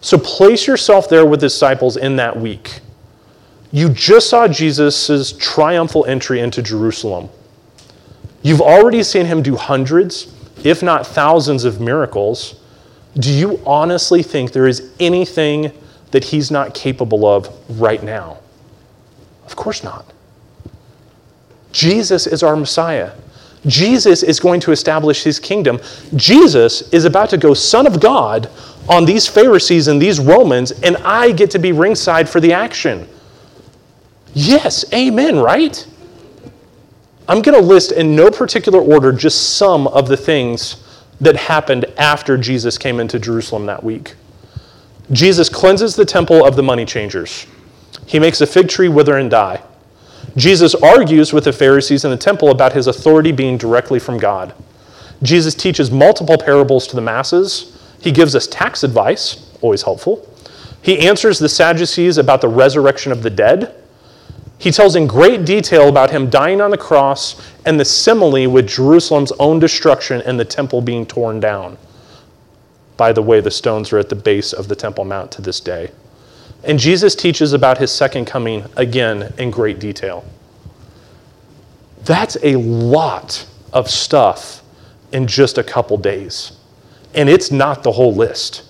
So 0.00 0.16
place 0.16 0.68
yourself 0.68 1.08
there 1.08 1.26
with 1.26 1.40
disciples 1.40 1.96
in 1.96 2.14
that 2.16 2.36
week. 2.36 2.78
You 3.72 3.88
just 3.88 4.30
saw 4.30 4.46
Jesus' 4.46 5.32
triumphal 5.32 6.04
entry 6.06 6.38
into 6.38 6.62
Jerusalem. 6.62 7.28
You've 8.42 8.60
already 8.60 9.02
seen 9.02 9.26
him 9.26 9.42
do 9.42 9.56
hundreds, 9.56 10.32
if 10.62 10.80
not 10.80 11.08
thousands, 11.08 11.64
of 11.64 11.80
miracles. 11.80 12.60
Do 13.14 13.32
you 13.32 13.60
honestly 13.66 14.22
think 14.22 14.52
there 14.52 14.68
is 14.68 14.92
anything 15.00 15.72
that 16.12 16.24
he's 16.24 16.52
not 16.52 16.72
capable 16.72 17.26
of 17.26 17.80
right 17.80 18.02
now? 18.02 18.38
Of 19.46 19.56
course 19.56 19.82
not. 19.82 20.12
Jesus 21.72 22.28
is 22.28 22.44
our 22.44 22.56
Messiah. 22.56 23.12
Jesus 23.66 24.22
is 24.22 24.40
going 24.40 24.60
to 24.60 24.72
establish 24.72 25.22
his 25.22 25.38
kingdom. 25.38 25.80
Jesus 26.16 26.92
is 26.92 27.04
about 27.04 27.30
to 27.30 27.38
go 27.38 27.54
Son 27.54 27.86
of 27.86 28.00
God 28.00 28.50
on 28.88 29.04
these 29.04 29.28
Pharisees 29.28 29.88
and 29.88 30.02
these 30.02 30.18
Romans, 30.18 30.72
and 30.72 30.96
I 30.98 31.32
get 31.32 31.50
to 31.52 31.58
be 31.58 31.72
ringside 31.72 32.28
for 32.28 32.40
the 32.40 32.52
action. 32.52 33.08
Yes, 34.34 34.84
amen, 34.92 35.38
right? 35.38 35.86
I'm 37.28 37.40
going 37.40 37.58
to 37.58 37.64
list 37.64 37.92
in 37.92 38.16
no 38.16 38.30
particular 38.30 38.80
order 38.80 39.12
just 39.12 39.56
some 39.56 39.86
of 39.88 40.08
the 40.08 40.16
things 40.16 40.82
that 41.20 41.36
happened 41.36 41.84
after 41.96 42.36
Jesus 42.36 42.76
came 42.76 42.98
into 42.98 43.18
Jerusalem 43.18 43.66
that 43.66 43.82
week. 43.82 44.16
Jesus 45.12 45.48
cleanses 45.48 45.94
the 45.94 46.04
temple 46.04 46.44
of 46.44 46.56
the 46.56 46.62
money 46.62 46.84
changers. 46.84 47.46
He 48.06 48.18
makes 48.18 48.40
a 48.40 48.46
fig 48.46 48.68
tree 48.68 48.88
wither 48.88 49.18
and 49.18 49.30
die. 49.30 49.62
Jesus 50.36 50.74
argues 50.74 51.32
with 51.32 51.44
the 51.44 51.52
Pharisees 51.52 52.04
in 52.04 52.10
the 52.10 52.16
temple 52.16 52.50
about 52.50 52.72
his 52.72 52.86
authority 52.86 53.32
being 53.32 53.58
directly 53.58 53.98
from 53.98 54.18
God. 54.18 54.54
Jesus 55.22 55.54
teaches 55.54 55.90
multiple 55.90 56.38
parables 56.38 56.86
to 56.88 56.96
the 56.96 57.02
masses. 57.02 57.78
He 58.00 58.10
gives 58.10 58.34
us 58.34 58.46
tax 58.46 58.82
advice, 58.82 59.50
always 59.60 59.82
helpful. 59.82 60.28
He 60.80 61.06
answers 61.06 61.38
the 61.38 61.48
Sadducees 61.48 62.18
about 62.18 62.40
the 62.40 62.48
resurrection 62.48 63.12
of 63.12 63.22
the 63.22 63.30
dead. 63.30 63.74
He 64.58 64.70
tells 64.70 64.96
in 64.96 65.06
great 65.06 65.44
detail 65.44 65.88
about 65.88 66.10
him 66.10 66.30
dying 66.30 66.60
on 66.60 66.70
the 66.70 66.78
cross 66.78 67.40
and 67.64 67.78
the 67.78 67.84
simile 67.84 68.48
with 68.48 68.68
Jerusalem's 68.68 69.32
own 69.32 69.58
destruction 69.58 70.22
and 70.22 70.38
the 70.38 70.44
temple 70.44 70.80
being 70.80 71.06
torn 71.06 71.40
down. 71.40 71.78
By 72.96 73.12
the 73.12 73.22
way, 73.22 73.40
the 73.40 73.50
stones 73.50 73.92
are 73.92 73.98
at 73.98 74.08
the 74.08 74.16
base 74.16 74.52
of 74.52 74.68
the 74.68 74.76
Temple 74.76 75.04
Mount 75.04 75.32
to 75.32 75.42
this 75.42 75.58
day. 75.60 75.90
And 76.64 76.78
Jesus 76.78 77.14
teaches 77.14 77.52
about 77.52 77.78
his 77.78 77.90
second 77.90 78.26
coming 78.26 78.64
again 78.76 79.32
in 79.38 79.50
great 79.50 79.78
detail. 79.78 80.24
That's 82.04 82.36
a 82.42 82.56
lot 82.56 83.46
of 83.72 83.90
stuff 83.90 84.62
in 85.12 85.26
just 85.26 85.58
a 85.58 85.64
couple 85.64 85.96
days. 85.96 86.52
And 87.14 87.28
it's 87.28 87.50
not 87.50 87.82
the 87.82 87.92
whole 87.92 88.14
list. 88.14 88.64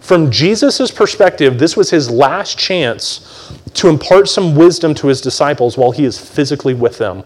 From 0.00 0.30
Jesus' 0.30 0.90
perspective, 0.90 1.58
this 1.58 1.76
was 1.76 1.90
his 1.90 2.10
last 2.10 2.58
chance 2.58 3.52
to 3.74 3.88
impart 3.88 4.28
some 4.28 4.54
wisdom 4.54 4.94
to 4.94 5.08
his 5.08 5.20
disciples 5.20 5.76
while 5.76 5.92
he 5.92 6.04
is 6.04 6.18
physically 6.18 6.74
with 6.74 6.98
them. 6.98 7.24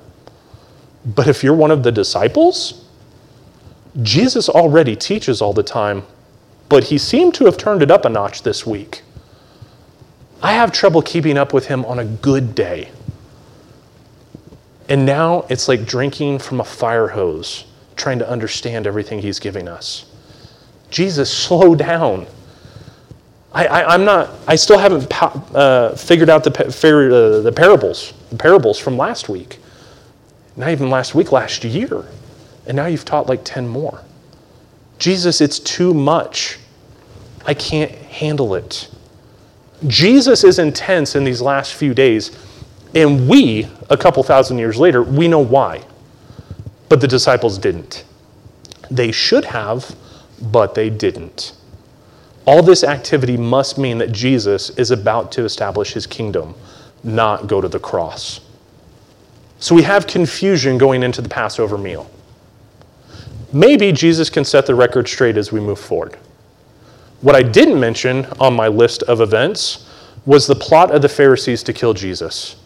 But 1.05 1.29
if 1.29 1.43
you're 1.43 1.55
one 1.55 1.71
of 1.71 1.83
the 1.83 1.93
disciples, 1.93 2.85
Jesus 4.03 4.49
already 4.49 4.97
teaches 4.97 5.41
all 5.41 5.53
the 5.53 5.63
time, 5.63 6.05
but 6.69 6.85
he 6.85 6.99
seemed 6.99 7.35
to 7.35 7.45
have 7.45 7.57
turned 7.57 7.83
it 7.83 7.91
up 7.91 8.05
a 8.05 8.09
notch 8.09 8.43
this 8.43 8.67
week. 8.67 9.03
I 10.45 10.53
have 10.53 10.73
trouble 10.73 11.01
keeping 11.01 11.39
up 11.39 11.55
with 11.55 11.69
him 11.69 11.87
on 11.87 11.99
a 11.99 12.05
good 12.05 12.55
day. 12.55 12.91
And 14.91 15.07
now 15.07 15.47
it's 15.49 15.69
like 15.69 15.87
drinking 15.87 16.41
from 16.41 16.61
a 16.61 16.65
fire 16.65 17.09
hose, 17.09 17.65
trying 17.97 18.19
to 18.19 18.29
understand 18.29 18.87
everything 18.87 19.21
he's 19.21 19.39
giving 19.39 19.69
us. 19.69 20.05
Jesus, 20.91 21.33
slow 21.45 21.75
down. 21.75 22.27
I, 23.55 23.95
am 23.95 24.05
not, 24.05 24.31
I 24.47 24.57
still 24.57 24.79
haven't 24.79 25.07
uh, 25.55 25.95
figured 25.95 26.29
out 26.29 26.45
the, 26.45 26.51
uh, 26.51 27.41
the 27.41 27.53
parables, 27.53 28.13
the 28.29 28.37
parables 28.37 28.79
from 28.79 28.99
last 28.99 29.31
week. 29.31 29.61
Not 30.57 30.69
even 30.69 30.91
last 30.91 31.15
week, 31.15 31.33
last 31.33 31.65
year. 31.65 32.05
And 32.67 32.77
now 32.77 32.85
you've 32.85 33.07
taught 33.07 33.29
like 33.29 33.45
10 33.45 33.67
more. 33.67 34.03
Jesus, 34.99 35.41
it's 35.41 35.59
too 35.59 35.95
much. 35.95 36.59
I 37.47 37.55
can't 37.55 37.93
handle 37.93 38.55
it. 38.57 38.91
Jesus 39.87 40.45
is 40.45 40.59
intense 40.59 41.15
in 41.15 41.25
these 41.25 41.43
last 41.43 41.75
few 41.75 41.95
days, 41.95 42.31
and 42.95 43.29
we, 43.29 43.69
a 43.91 43.97
couple 43.97 44.23
thousand 44.23 44.59
years 44.59 44.79
later, 44.79 45.03
we 45.03 45.29
know 45.29 45.41
why. 45.41 45.85
But 46.89 47.01
the 47.01 47.09
disciples 47.09 47.59
didn't. 47.59 48.05
They 48.91 49.13
should 49.13 49.47
have, 49.47 49.95
but 50.41 50.75
they 50.75 50.91
didn't. 50.91 51.53
All 52.47 52.63
this 52.63 52.85
activity 52.85 53.37
must 53.37 53.79
mean 53.79 53.99
that 53.99 54.13
Jesus 54.13 54.71
is 54.71 54.91
about 54.91 55.33
to 55.33 55.45
establish 55.45 55.93
his 55.95 56.07
kingdom, 56.07 56.55
not 57.03 57.47
go 57.47 57.61
to 57.61 57.69
the 57.69 57.79
cross. 57.79 58.41
So 59.59 59.75
we 59.75 59.83
have 59.83 60.07
confusion 60.07 60.77
going 60.77 61.03
into 61.03 61.23
the 61.23 61.29
Passover 61.29 61.79
meal. 61.79 62.11
Maybe 63.53 63.93
Jesus 63.93 64.29
can 64.29 64.45
set 64.45 64.67
the 64.67 64.75
record 64.75 65.09
straight 65.09 65.37
as 65.37 65.53
we 65.53 65.61
move 65.61 65.79
forward. 65.79 66.19
What 67.25 67.35
I 67.35 67.43
didn't 67.43 67.81
mention 67.81 68.27
on 68.39 68.53
my 68.53 68.69
list 68.69 69.03
of 69.05 69.23
events 69.23 69.89
was 70.27 70.47
the 70.47 70.55
plot 70.55 70.95
of 70.95 71.01
the 71.01 71.09
Pharisees 71.09 71.63
to 71.63 71.73
kill 71.73 71.95
Jesus. 71.95 72.57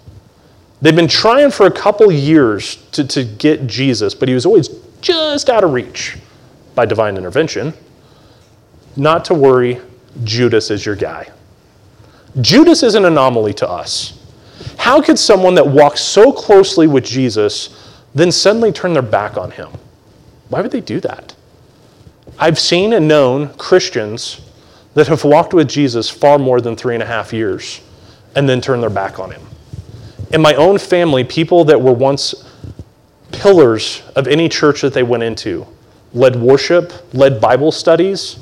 They've 0.82 0.96
been 0.96 1.06
trying 1.06 1.52
for 1.52 1.66
a 1.66 1.70
couple 1.70 2.10
years 2.10 2.74
to, 2.90 3.06
to 3.06 3.22
get 3.22 3.68
Jesus, 3.68 4.16
but 4.16 4.26
he 4.26 4.34
was 4.34 4.44
always 4.44 4.68
just 5.00 5.48
out 5.48 5.62
of 5.62 5.72
reach 5.72 6.18
by 6.74 6.86
divine 6.86 7.16
intervention 7.16 7.72
not 8.96 9.24
to 9.26 9.34
worry, 9.34 9.80
Judas 10.24 10.72
is 10.72 10.84
your 10.84 10.96
guy. 10.96 11.30
Judas 12.40 12.82
is 12.82 12.96
an 12.96 13.04
anomaly 13.04 13.54
to 13.54 13.70
us. 13.70 14.18
How 14.76 15.00
could 15.00 15.20
someone 15.20 15.54
that 15.54 15.68
walks 15.68 16.00
so 16.00 16.32
closely 16.32 16.88
with 16.88 17.04
Jesus 17.04 17.96
then 18.12 18.32
suddenly 18.32 18.72
turn 18.72 18.92
their 18.92 19.02
back 19.02 19.36
on 19.36 19.52
him? 19.52 19.68
Why 20.48 20.62
would 20.62 20.72
they 20.72 20.80
do 20.80 20.98
that? 20.98 21.36
I've 22.40 22.58
seen 22.58 22.92
and 22.92 23.06
known 23.06 23.54
Christians 23.54 24.40
that 24.94 25.08
have 25.08 25.24
walked 25.24 25.54
with 25.54 25.68
Jesus 25.68 26.10
far 26.10 26.38
more 26.38 26.60
than 26.60 26.76
three 26.76 26.94
and 26.94 27.02
a 27.02 27.06
half 27.06 27.32
years 27.32 27.80
and 28.34 28.48
then 28.48 28.60
turn 28.60 28.80
their 28.80 28.90
back 28.90 29.18
on 29.18 29.30
him. 29.30 29.42
In 30.32 30.42
my 30.42 30.54
own 30.54 30.78
family, 30.78 31.24
people 31.24 31.64
that 31.64 31.80
were 31.80 31.92
once 31.92 32.34
pillars 33.32 34.02
of 34.16 34.26
any 34.26 34.48
church 34.48 34.80
that 34.82 34.92
they 34.92 35.02
went 35.02 35.22
into, 35.22 35.66
led 36.12 36.36
worship, 36.36 36.92
led 37.14 37.40
Bible 37.40 37.72
studies, 37.72 38.38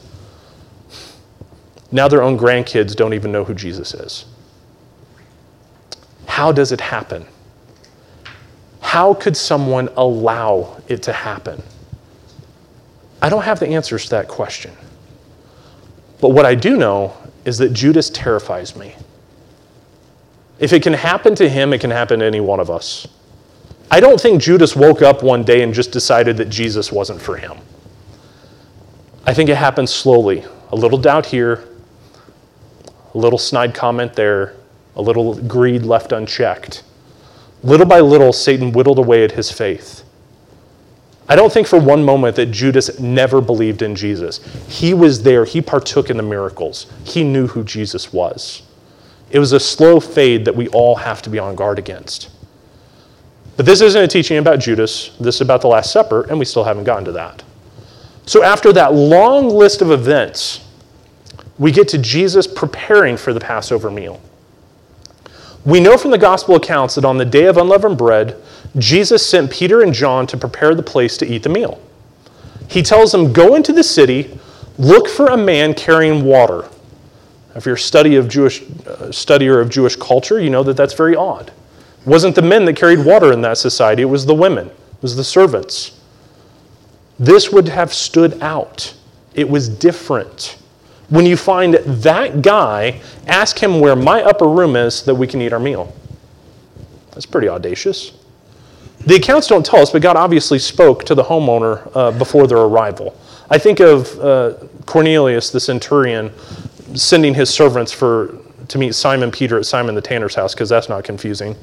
now 1.93 2.09
their 2.09 2.23
own 2.23 2.38
grandkids 2.38 2.95
don't 2.95 3.15
even 3.15 3.31
know 3.31 3.45
who 3.45 3.55
Jesus 3.55 3.95
is. 3.95 4.25
How 6.26 6.53
does 6.53 6.73
it 6.73 6.81
happen? 6.81 7.26
How 8.81 9.15
could 9.15 9.37
someone 9.37 9.88
allow 9.97 10.81
it 10.88 11.03
to 11.05 11.12
happen? 11.12 11.62
I 13.23 13.29
don't 13.29 13.43
have 13.43 13.59
the 13.61 13.69
answers 13.69 14.05
to 14.05 14.11
that 14.11 14.29
question. 14.29 14.73
But 16.20 16.30
what 16.30 16.46
I 16.46 16.54
do 16.54 16.76
know 16.76 17.16
is 17.44 17.58
that 17.58 17.73
Judas 17.73 18.11
terrifies 18.11 18.75
me. 18.76 18.94
If 20.58 20.73
it 20.73 20.82
can 20.82 20.94
happen 20.94 21.35
to 21.37 21.49
him, 21.49 21.73
it 21.73 21.80
can 21.80 21.90
happen 21.90 22.20
to 22.20 22.25
any 22.25 22.40
one 22.40 22.61
of 22.61 22.70
us. 22.70 23.06
I 23.90 24.00
don't 24.00 24.20
think 24.20 24.42
Judas 24.42 24.75
woke 24.75 25.02
up 25.02 25.23
one 25.23 25.44
day 25.44 25.62
and 25.62 25.73
just 25.73 25.92
decided 25.92 26.37
that 26.38 26.49
Jesus 26.49 26.90
wasn't 26.90 27.20
for 27.20 27.37
him. 27.37 27.58
I 29.26 29.35
think 29.35 29.50
it 29.50 29.56
happened 29.56 29.88
slowly. 29.88 30.44
A 30.70 30.76
little 30.76 30.99
doubt 30.99 31.26
here, 31.26 31.64
a 33.14 33.18
little 33.18 33.38
snide 33.38 33.75
comment 33.75 34.14
there, 34.14 34.54
a 34.96 35.02
little 35.02 35.35
greed 35.42 35.82
left 35.82 36.12
unchecked. 36.12 36.82
Little 37.62 37.87
by 37.87 38.00
little, 38.00 38.32
Satan 38.32 38.73
whittled 38.73 38.99
away 38.99 39.25
at 39.25 39.32
his 39.32 39.50
faith. 39.50 40.02
I 41.28 41.35
don't 41.35 41.52
think 41.52 41.66
for 41.66 41.78
one 41.78 42.04
moment 42.04 42.37
that 42.37 42.47
Judas 42.47 43.00
never 43.00 43.40
believed 43.40 43.83
in 43.83 43.97
Jesus. 43.97 44.38
He 44.68 44.95
was 44.95 45.23
there, 45.23 45.45
he 45.45 45.61
partook 45.61 46.09
in 46.09 46.16
the 46.16 46.23
miracles, 46.23 46.87
he 47.04 47.25
knew 47.25 47.49
who 47.49 47.64
Jesus 47.64 48.12
was. 48.12 48.62
It 49.30 49.40
was 49.40 49.52
a 49.52 49.61
slow 49.61 49.99
fade 49.99 50.45
that 50.45 50.54
we 50.54 50.68
all 50.68 50.95
have 50.95 51.23
to 51.23 51.30
be 51.30 51.38
on 51.38 51.56
guard 51.56 51.78
against. 51.78 52.30
But 53.56 53.66
this 53.66 53.80
isn't 53.80 54.00
a 54.00 54.06
teaching 54.06 54.38
about 54.38 54.61
Judas, 54.61 55.11
this 55.18 55.37
is 55.37 55.40
about 55.40 55.62
the 55.62 55.68
Last 55.68 55.90
Supper, 55.90 56.23
and 56.28 56.38
we 56.38 56.45
still 56.45 56.64
haven't 56.64 56.85
gotten 56.85 57.04
to 57.06 57.12
that. 57.12 57.42
So, 58.26 58.42
after 58.42 58.73
that 58.73 58.92
long 58.92 59.49
list 59.49 59.83
of 59.83 59.90
events, 59.90 60.64
we 61.59 61.73
get 61.73 61.88
to 61.88 61.99
Jesus 61.99 62.47
preparing 62.47 63.16
for 63.16 63.33
the 63.33 63.40
Passover 63.40 63.90
meal. 63.90 64.21
We 65.66 65.80
know 65.80 65.99
from 65.99 66.12
the 66.12 66.18
gospel 66.18 66.54
accounts 66.54 66.94
that 66.94 67.04
on 67.04 67.18
the 67.18 67.25
day 67.25 67.46
of 67.46 67.56
unleavened 67.56 67.99
bread, 67.99 68.40
Jesus 68.78 69.28
sent 69.28 69.50
Peter 69.50 69.82
and 69.82 69.92
John 69.92 70.26
to 70.28 70.37
prepare 70.37 70.76
the 70.76 70.82
place 70.82 71.16
to 71.18 71.26
eat 71.26 71.42
the 71.42 71.49
meal. 71.49 71.80
He 72.68 72.82
tells 72.82 73.11
them, 73.11 73.32
Go 73.32 73.56
into 73.56 73.73
the 73.73 73.82
city, 73.82 74.38
look 74.78 75.08
for 75.08 75.26
a 75.26 75.37
man 75.37 75.75
carrying 75.75 76.25
water. 76.25 76.68
If 77.56 77.66
you're 77.66 77.75
a 77.75 77.78
study 77.78 78.14
of 78.14 78.28
Jewish, 78.28 78.62
uh, 78.62 79.11
studier 79.11 79.61
of 79.61 79.68
Jewish 79.68 79.96
culture, 79.96 80.40
you 80.40 80.50
know 80.50 80.62
that 80.62 80.76
that's 80.76 80.94
very 80.94 81.16
odd. 81.16 81.49
It 81.49 82.06
wasn't 82.06 82.37
the 82.37 82.42
men 82.42 82.64
that 82.66 82.76
carried 82.76 83.04
water 83.04 83.32
in 83.32 83.40
that 83.40 83.58
society, 83.58 84.02
it 84.02 84.06
was 84.06 84.25
the 84.25 84.35
women, 84.35 84.68
it 84.68 85.02
was 85.02 85.16
the 85.16 85.25
servants. 85.25 85.99
This 87.18 87.50
would 87.50 87.68
have 87.68 87.92
stood 87.92 88.40
out. 88.40 88.94
It 89.35 89.49
was 89.49 89.68
different. 89.68 90.58
When 91.08 91.25
you 91.25 91.36
find 91.36 91.75
that 91.75 92.42
guy, 92.42 93.00
ask 93.26 93.58
him 93.58 93.80
where 93.80 93.94
my 93.94 94.22
upper 94.22 94.48
room 94.48 94.75
is 94.75 94.96
so 94.96 95.06
that 95.06 95.14
we 95.14 95.26
can 95.26 95.40
eat 95.40 95.52
our 95.52 95.60
meal. 95.60 95.94
That's 97.12 97.26
pretty 97.26 97.48
audacious. 97.48 98.12
The 99.06 99.14
accounts 99.14 99.46
don't 99.46 99.64
tell 99.64 99.80
us, 99.80 99.90
but 99.90 100.02
God 100.02 100.16
obviously 100.16 100.58
spoke 100.58 101.04
to 101.04 101.14
the 101.14 101.22
homeowner 101.22 101.90
uh, 101.94 102.10
before 102.10 102.48
their 102.48 102.58
arrival. 102.58 103.16
I 103.48 103.58
think 103.58 103.78
of 103.78 104.18
uh, 104.18 104.54
Cornelius, 104.84 105.50
the 105.50 105.60
centurion, 105.60 106.32
sending 106.94 107.32
his 107.32 107.48
servants 107.48 107.92
for, 107.92 108.36
to 108.66 108.78
meet 108.78 108.96
Simon 108.96 109.30
Peter 109.30 109.58
at 109.58 109.66
Simon 109.66 109.94
the 109.94 110.00
tanner's 110.00 110.34
house, 110.34 110.54
because 110.54 110.68
that's 110.68 110.88
not 110.88 111.04
confusing. 111.04 111.54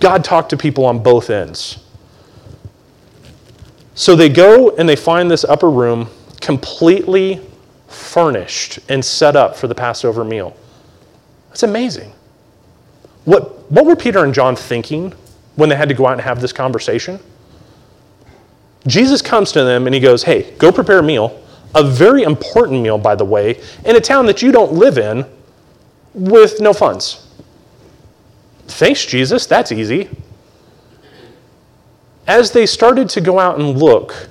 God 0.00 0.24
talked 0.24 0.50
to 0.50 0.56
people 0.56 0.84
on 0.84 1.00
both 1.00 1.30
ends. 1.30 1.78
So 3.94 4.16
they 4.16 4.28
go 4.28 4.70
and 4.76 4.88
they 4.88 4.96
find 4.96 5.30
this 5.30 5.44
upper 5.44 5.70
room 5.70 6.08
completely 6.40 7.40
furnished 7.92 8.78
and 8.88 9.04
set 9.04 9.36
up 9.36 9.56
for 9.56 9.66
the 9.66 9.74
Passover 9.74 10.24
meal. 10.24 10.56
That's 11.48 11.62
amazing. 11.62 12.12
What, 13.24 13.70
what 13.70 13.86
were 13.86 13.96
Peter 13.96 14.24
and 14.24 14.34
John 14.34 14.56
thinking 14.56 15.14
when 15.56 15.68
they 15.68 15.76
had 15.76 15.88
to 15.88 15.94
go 15.94 16.06
out 16.06 16.12
and 16.12 16.20
have 16.22 16.40
this 16.40 16.52
conversation? 16.52 17.20
Jesus 18.86 19.22
comes 19.22 19.52
to 19.52 19.64
them 19.64 19.86
and 19.86 19.94
he 19.94 20.00
goes, 20.00 20.24
Hey, 20.24 20.52
go 20.58 20.72
prepare 20.72 20.98
a 20.98 21.02
meal, 21.02 21.40
a 21.74 21.84
very 21.84 22.22
important 22.22 22.82
meal, 22.82 22.98
by 22.98 23.14
the 23.14 23.24
way, 23.24 23.60
in 23.84 23.96
a 23.96 24.00
town 24.00 24.26
that 24.26 24.42
you 24.42 24.50
don't 24.50 24.72
live 24.72 24.98
in 24.98 25.24
with 26.14 26.60
no 26.60 26.72
funds. 26.72 27.26
Thanks, 28.66 29.04
Jesus. 29.04 29.46
That's 29.46 29.72
easy. 29.72 30.08
As 32.26 32.52
they 32.52 32.66
started 32.66 33.08
to 33.10 33.20
go 33.20 33.38
out 33.38 33.58
and 33.58 33.78
look, 33.78 34.28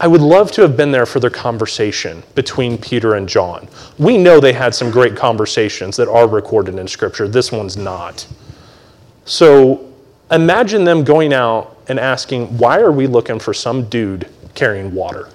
I 0.00 0.06
would 0.06 0.20
love 0.20 0.52
to 0.52 0.62
have 0.62 0.76
been 0.76 0.92
there 0.92 1.06
for 1.06 1.18
their 1.18 1.30
conversation 1.30 2.22
between 2.36 2.78
Peter 2.78 3.14
and 3.14 3.28
John. 3.28 3.68
We 3.98 4.16
know 4.16 4.38
they 4.38 4.52
had 4.52 4.74
some 4.74 4.90
great 4.92 5.16
conversations 5.16 5.96
that 5.96 6.08
are 6.08 6.28
recorded 6.28 6.78
in 6.78 6.86
Scripture. 6.86 7.26
This 7.26 7.50
one's 7.50 7.76
not. 7.76 8.26
So 9.24 9.92
imagine 10.30 10.84
them 10.84 11.02
going 11.02 11.32
out 11.32 11.76
and 11.88 11.98
asking, 11.98 12.58
Why 12.58 12.78
are 12.78 12.92
we 12.92 13.08
looking 13.08 13.40
for 13.40 13.52
some 13.52 13.88
dude 13.88 14.28
carrying 14.54 14.94
water? 14.94 15.30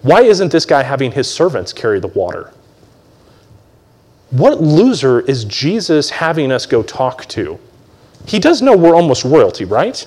Why 0.00 0.22
isn't 0.22 0.50
this 0.50 0.64
guy 0.64 0.82
having 0.82 1.12
his 1.12 1.30
servants 1.30 1.72
carry 1.72 2.00
the 2.00 2.08
water? 2.08 2.52
What 4.30 4.62
loser 4.62 5.20
is 5.20 5.44
Jesus 5.44 6.10
having 6.10 6.50
us 6.50 6.64
go 6.66 6.82
talk 6.82 7.26
to? 7.28 7.58
He 8.26 8.38
does 8.38 8.62
know 8.62 8.76
we're 8.76 8.94
almost 8.94 9.24
royalty, 9.24 9.64
right? 9.64 10.06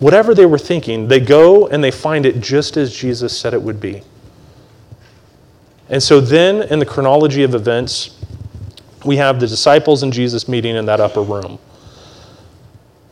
Whatever 0.00 0.34
they 0.34 0.46
were 0.46 0.58
thinking, 0.58 1.08
they 1.08 1.20
go 1.20 1.68
and 1.68 1.84
they 1.84 1.90
find 1.90 2.26
it 2.26 2.40
just 2.40 2.76
as 2.76 2.94
Jesus 2.94 3.38
said 3.38 3.54
it 3.54 3.62
would 3.62 3.80
be. 3.80 4.02
And 5.90 6.02
so 6.02 6.20
then, 6.20 6.62
in 6.62 6.78
the 6.78 6.86
chronology 6.86 7.42
of 7.42 7.54
events, 7.54 8.16
we 9.04 9.16
have 9.16 9.40
the 9.40 9.46
disciples 9.46 10.02
and 10.02 10.12
Jesus 10.12 10.48
meeting 10.48 10.76
in 10.76 10.86
that 10.86 11.00
upper 11.00 11.22
room. 11.22 11.58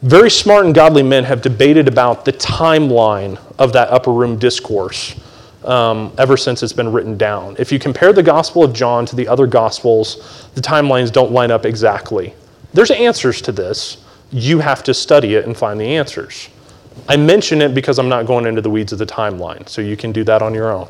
Very 0.02 0.30
smart 0.30 0.64
and 0.64 0.75
godly 0.75 1.02
men 1.02 1.25
have 1.25 1.42
debated 1.42 1.88
about 1.88 2.25
the 2.25 2.33
timeline 2.33 3.38
of 3.59 3.73
that 3.73 3.88
upper 3.90 4.12
room 4.12 4.38
discourse 4.38 5.18
um, 5.64 6.12
ever 6.18 6.37
since 6.37 6.62
it's 6.62 6.73
been 6.73 6.92
written 6.92 7.18
down. 7.18 7.57
If 7.59 7.73
you 7.73 7.78
compare 7.78 8.12
the 8.12 8.23
Gospel 8.23 8.62
of 8.62 8.73
John 8.73 9.04
to 9.07 9.16
the 9.16 9.26
other 9.26 9.47
Gospels, 9.47 10.49
the 10.54 10.61
timelines 10.61 11.12
don't 11.12 11.33
line 11.33 11.50
up 11.50 11.66
exactly. 11.66 12.33
There's 12.73 12.92
answers 12.92 13.42
to 13.42 13.52
this. 13.52 13.99
You 14.30 14.61
have 14.61 14.83
to 14.85 14.95
study 14.95 15.35
it 15.35 15.47
and 15.47 15.57
find 15.57 15.80
the 15.80 15.97
answers. 15.97 16.49
I 17.07 17.17
mention 17.17 17.62
it 17.62 17.75
because 17.75 17.99
I'm 17.99 18.09
not 18.09 18.26
going 18.26 18.47
into 18.47 18.61
the 18.61 18.71
weeds 18.71 18.93
of 18.93 18.99
the 18.99 19.07
timeline, 19.07 19.69
so 19.69 19.81
you 19.83 19.97
can 19.97 20.12
do 20.12 20.25
that 20.25 20.43
on 20.43 20.55
your 20.55 20.71
own. 20.73 20.88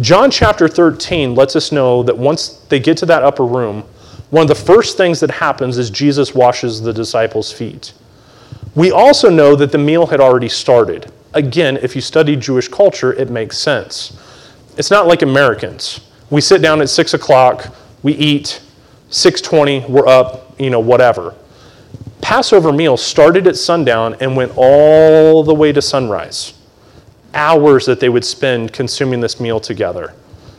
John 0.00 0.30
chapter 0.30 0.68
13 0.68 1.34
lets 1.34 1.56
us 1.56 1.72
know 1.72 2.02
that 2.04 2.16
once 2.16 2.48
they 2.68 2.78
get 2.78 2.96
to 2.98 3.06
that 3.06 3.22
upper 3.22 3.44
room, 3.44 3.84
one 4.30 4.42
of 4.42 4.48
the 4.48 4.54
first 4.54 4.96
things 4.96 5.20
that 5.20 5.30
happens 5.30 5.78
is 5.78 5.90
Jesus 5.90 6.34
washes 6.34 6.80
the 6.80 6.92
disciples' 6.92 7.52
feet. 7.52 7.92
We 8.74 8.92
also 8.92 9.30
know 9.30 9.56
that 9.56 9.72
the 9.72 9.78
meal 9.78 10.06
had 10.06 10.20
already 10.20 10.48
started. 10.48 11.10
Again, 11.34 11.78
if 11.78 11.94
you 11.94 12.00
study 12.00 12.36
Jewish 12.36 12.68
culture, 12.68 13.12
it 13.12 13.30
makes 13.30 13.58
sense. 13.58 14.16
It's 14.76 14.90
not 14.90 15.06
like 15.06 15.22
Americans. 15.22 16.00
We 16.30 16.40
sit 16.40 16.62
down 16.62 16.80
at 16.80 16.88
six 16.88 17.14
o'clock, 17.14 17.74
we 18.02 18.12
eat, 18.12 18.60
6:20, 19.10 19.88
we're 19.88 20.06
up, 20.06 20.54
you 20.60 20.70
know, 20.70 20.80
whatever. 20.80 21.34
Passover 22.20 22.72
meal 22.72 22.96
started 22.96 23.46
at 23.46 23.56
sundown 23.56 24.16
and 24.20 24.36
went 24.36 24.52
all 24.56 25.42
the 25.42 25.54
way 25.54 25.72
to 25.72 25.80
sunrise. 25.80 26.54
Hours 27.34 27.86
that 27.86 28.00
they 28.00 28.08
would 28.08 28.24
spend 28.24 28.72
consuming 28.72 29.20
this 29.20 29.40
meal 29.40 29.60
together. 29.60 30.14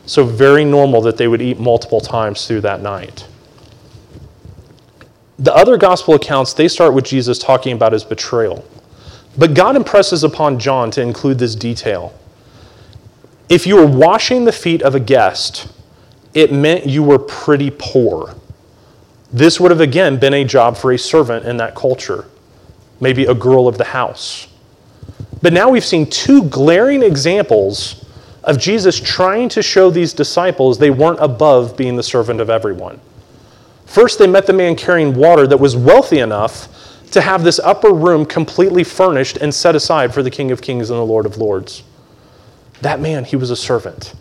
So, 0.06 0.24
very 0.24 0.64
normal 0.64 1.00
that 1.02 1.16
they 1.16 1.28
would 1.28 1.42
eat 1.42 1.60
multiple 1.60 2.00
times 2.00 2.46
through 2.46 2.62
that 2.62 2.80
night. 2.80 3.26
The 5.38 5.54
other 5.54 5.76
gospel 5.76 6.14
accounts, 6.14 6.52
they 6.52 6.68
start 6.68 6.92
with 6.94 7.04
Jesus 7.04 7.38
talking 7.38 7.72
about 7.72 7.92
his 7.92 8.04
betrayal. 8.04 8.64
But 9.38 9.54
God 9.54 9.76
impresses 9.76 10.24
upon 10.24 10.58
John 10.58 10.90
to 10.92 11.00
include 11.00 11.38
this 11.38 11.54
detail. 11.54 12.12
If 13.48 13.66
you 13.66 13.76
were 13.76 13.86
washing 13.86 14.44
the 14.44 14.52
feet 14.52 14.82
of 14.82 14.94
a 14.94 15.00
guest, 15.00 15.68
it 16.34 16.52
meant 16.52 16.86
you 16.86 17.02
were 17.02 17.18
pretty 17.18 17.70
poor. 17.70 18.34
This 19.32 19.60
would 19.60 19.70
have 19.70 19.80
again 19.80 20.18
been 20.18 20.34
a 20.34 20.44
job 20.44 20.76
for 20.76 20.92
a 20.92 20.98
servant 20.98 21.46
in 21.46 21.56
that 21.58 21.74
culture, 21.74 22.26
maybe 23.00 23.26
a 23.26 23.34
girl 23.34 23.68
of 23.68 23.78
the 23.78 23.84
house. 23.84 24.48
But 25.42 25.52
now 25.52 25.70
we've 25.70 25.84
seen 25.84 26.08
two 26.08 26.44
glaring 26.44 27.02
examples 27.02 28.04
of 28.44 28.58
Jesus 28.58 28.98
trying 28.98 29.48
to 29.50 29.62
show 29.62 29.90
these 29.90 30.12
disciples 30.12 30.78
they 30.78 30.90
weren't 30.90 31.20
above 31.20 31.76
being 31.76 31.96
the 31.96 32.02
servant 32.02 32.40
of 32.40 32.50
everyone. 32.50 33.00
First, 33.86 34.18
they 34.18 34.26
met 34.26 34.46
the 34.46 34.52
man 34.52 34.76
carrying 34.76 35.14
water 35.14 35.46
that 35.46 35.58
was 35.58 35.76
wealthy 35.76 36.18
enough 36.18 36.68
to 37.10 37.20
have 37.20 37.42
this 37.42 37.58
upper 37.58 37.92
room 37.92 38.24
completely 38.24 38.84
furnished 38.84 39.36
and 39.38 39.52
set 39.52 39.74
aside 39.74 40.14
for 40.14 40.22
the 40.22 40.30
King 40.30 40.52
of 40.52 40.62
Kings 40.62 40.90
and 40.90 40.98
the 40.98 41.04
Lord 41.04 41.26
of 41.26 41.38
Lords. 41.38 41.82
That 42.82 43.00
man, 43.00 43.24
he 43.24 43.36
was 43.36 43.50
a 43.50 43.56
servant. 43.56 44.14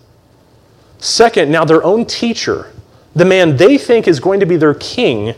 Second, 0.98 1.52
now 1.52 1.64
their 1.64 1.84
own 1.84 2.06
teacher, 2.06 2.72
the 3.16 3.26
man 3.26 3.58
they 3.58 3.78
think 3.78 4.08
is 4.08 4.20
going 4.20 4.40
to 4.40 4.46
be 4.46 4.58
their 4.58 4.74
king, 4.74 5.34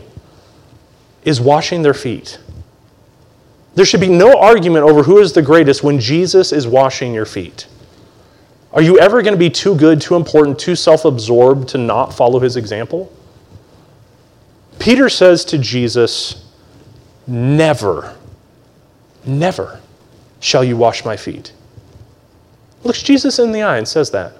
is 1.24 1.40
washing 1.40 1.82
their 1.82 1.94
feet. 1.94 2.38
There 3.74 3.84
should 3.84 4.00
be 4.00 4.08
no 4.08 4.38
argument 4.38 4.84
over 4.84 5.02
who 5.02 5.18
is 5.18 5.32
the 5.32 5.42
greatest 5.42 5.82
when 5.82 5.98
Jesus 5.98 6.52
is 6.52 6.66
washing 6.66 7.14
your 7.14 7.24
feet. 7.24 7.66
Are 8.72 8.82
you 8.82 8.98
ever 8.98 9.22
going 9.22 9.34
to 9.34 9.38
be 9.38 9.50
too 9.50 9.74
good, 9.74 10.00
too 10.00 10.16
important, 10.16 10.58
too 10.58 10.76
self 10.76 11.04
absorbed 11.04 11.68
to 11.70 11.78
not 11.78 12.14
follow 12.14 12.38
his 12.40 12.56
example? 12.56 13.12
Peter 14.78 15.08
says 15.08 15.44
to 15.46 15.58
Jesus, 15.58 16.44
Never, 17.26 18.16
never 19.24 19.80
shall 20.40 20.64
you 20.64 20.76
wash 20.76 21.04
my 21.04 21.16
feet. 21.16 21.52
Looks 22.82 23.02
Jesus 23.02 23.38
in 23.38 23.52
the 23.52 23.62
eye 23.62 23.78
and 23.78 23.86
says 23.86 24.10
that. 24.10 24.32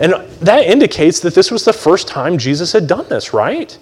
And 0.00 0.14
that 0.40 0.64
indicates 0.64 1.20
that 1.20 1.34
this 1.34 1.50
was 1.50 1.64
the 1.64 1.74
first 1.74 2.08
time 2.08 2.38
Jesus 2.38 2.72
had 2.72 2.86
done 2.86 3.06
this, 3.08 3.34
right? 3.34 3.78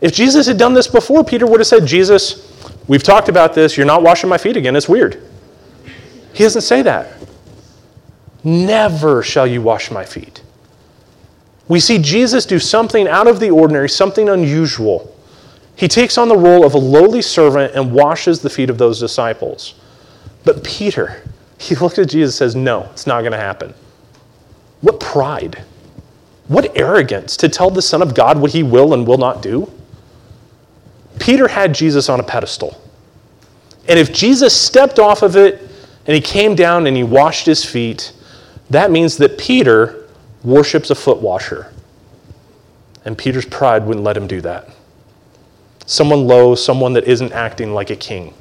If 0.00 0.12
Jesus 0.12 0.46
had 0.46 0.56
done 0.56 0.72
this 0.72 0.88
before, 0.88 1.22
Peter 1.22 1.46
would 1.46 1.60
have 1.60 1.66
said, 1.66 1.86
Jesus, 1.86 2.50
we've 2.88 3.02
talked 3.02 3.28
about 3.28 3.54
this. 3.54 3.76
You're 3.76 3.86
not 3.86 4.02
washing 4.02 4.30
my 4.30 4.38
feet 4.38 4.56
again. 4.56 4.74
It's 4.74 4.88
weird. 4.88 5.22
He 6.32 6.42
doesn't 6.42 6.62
say 6.62 6.80
that. 6.82 7.12
Never 8.42 9.22
shall 9.22 9.46
you 9.46 9.60
wash 9.60 9.90
my 9.90 10.04
feet. 10.04 10.42
We 11.68 11.78
see 11.78 11.98
Jesus 11.98 12.44
do 12.46 12.58
something 12.58 13.06
out 13.06 13.26
of 13.26 13.38
the 13.38 13.50
ordinary, 13.50 13.88
something 13.88 14.28
unusual. 14.28 15.14
He 15.76 15.88
takes 15.88 16.18
on 16.18 16.28
the 16.28 16.36
role 16.36 16.64
of 16.64 16.74
a 16.74 16.78
lowly 16.78 17.22
servant 17.22 17.74
and 17.74 17.92
washes 17.92 18.40
the 18.40 18.50
feet 18.50 18.70
of 18.70 18.78
those 18.78 19.00
disciples. 19.00 19.74
But 20.44 20.64
Peter, 20.64 21.22
he 21.58 21.74
looked 21.74 21.98
at 21.98 22.08
Jesus 22.08 22.40
and 22.40 22.52
says, 22.52 22.56
No, 22.56 22.88
it's 22.92 23.06
not 23.06 23.20
going 23.20 23.32
to 23.32 23.38
happen. 23.38 23.74
What 24.84 25.00
pride! 25.00 25.64
What 26.46 26.76
arrogance 26.76 27.38
to 27.38 27.48
tell 27.48 27.70
the 27.70 27.80
Son 27.80 28.02
of 28.02 28.14
God 28.14 28.38
what 28.38 28.50
he 28.50 28.62
will 28.62 28.92
and 28.92 29.06
will 29.06 29.16
not 29.16 29.40
do. 29.40 29.72
Peter 31.18 31.48
had 31.48 31.74
Jesus 31.74 32.10
on 32.10 32.20
a 32.20 32.22
pedestal. 32.22 32.78
And 33.88 33.98
if 33.98 34.12
Jesus 34.12 34.54
stepped 34.54 34.98
off 34.98 35.22
of 35.22 35.36
it 35.36 35.62
and 36.06 36.14
he 36.14 36.20
came 36.20 36.54
down 36.54 36.86
and 36.86 36.94
he 36.94 37.02
washed 37.02 37.46
his 37.46 37.64
feet, 37.64 38.12
that 38.68 38.90
means 38.90 39.16
that 39.16 39.38
Peter 39.38 40.06
worships 40.42 40.90
a 40.90 40.94
foot 40.94 41.16
washer. 41.16 41.72
And 43.06 43.16
Peter's 43.16 43.46
pride 43.46 43.86
wouldn't 43.86 44.04
let 44.04 44.18
him 44.18 44.26
do 44.26 44.42
that. 44.42 44.68
Someone 45.86 46.26
low, 46.26 46.54
someone 46.54 46.92
that 46.92 47.04
isn't 47.04 47.32
acting 47.32 47.72
like 47.72 47.88
a 47.88 47.96
king. 47.96 48.34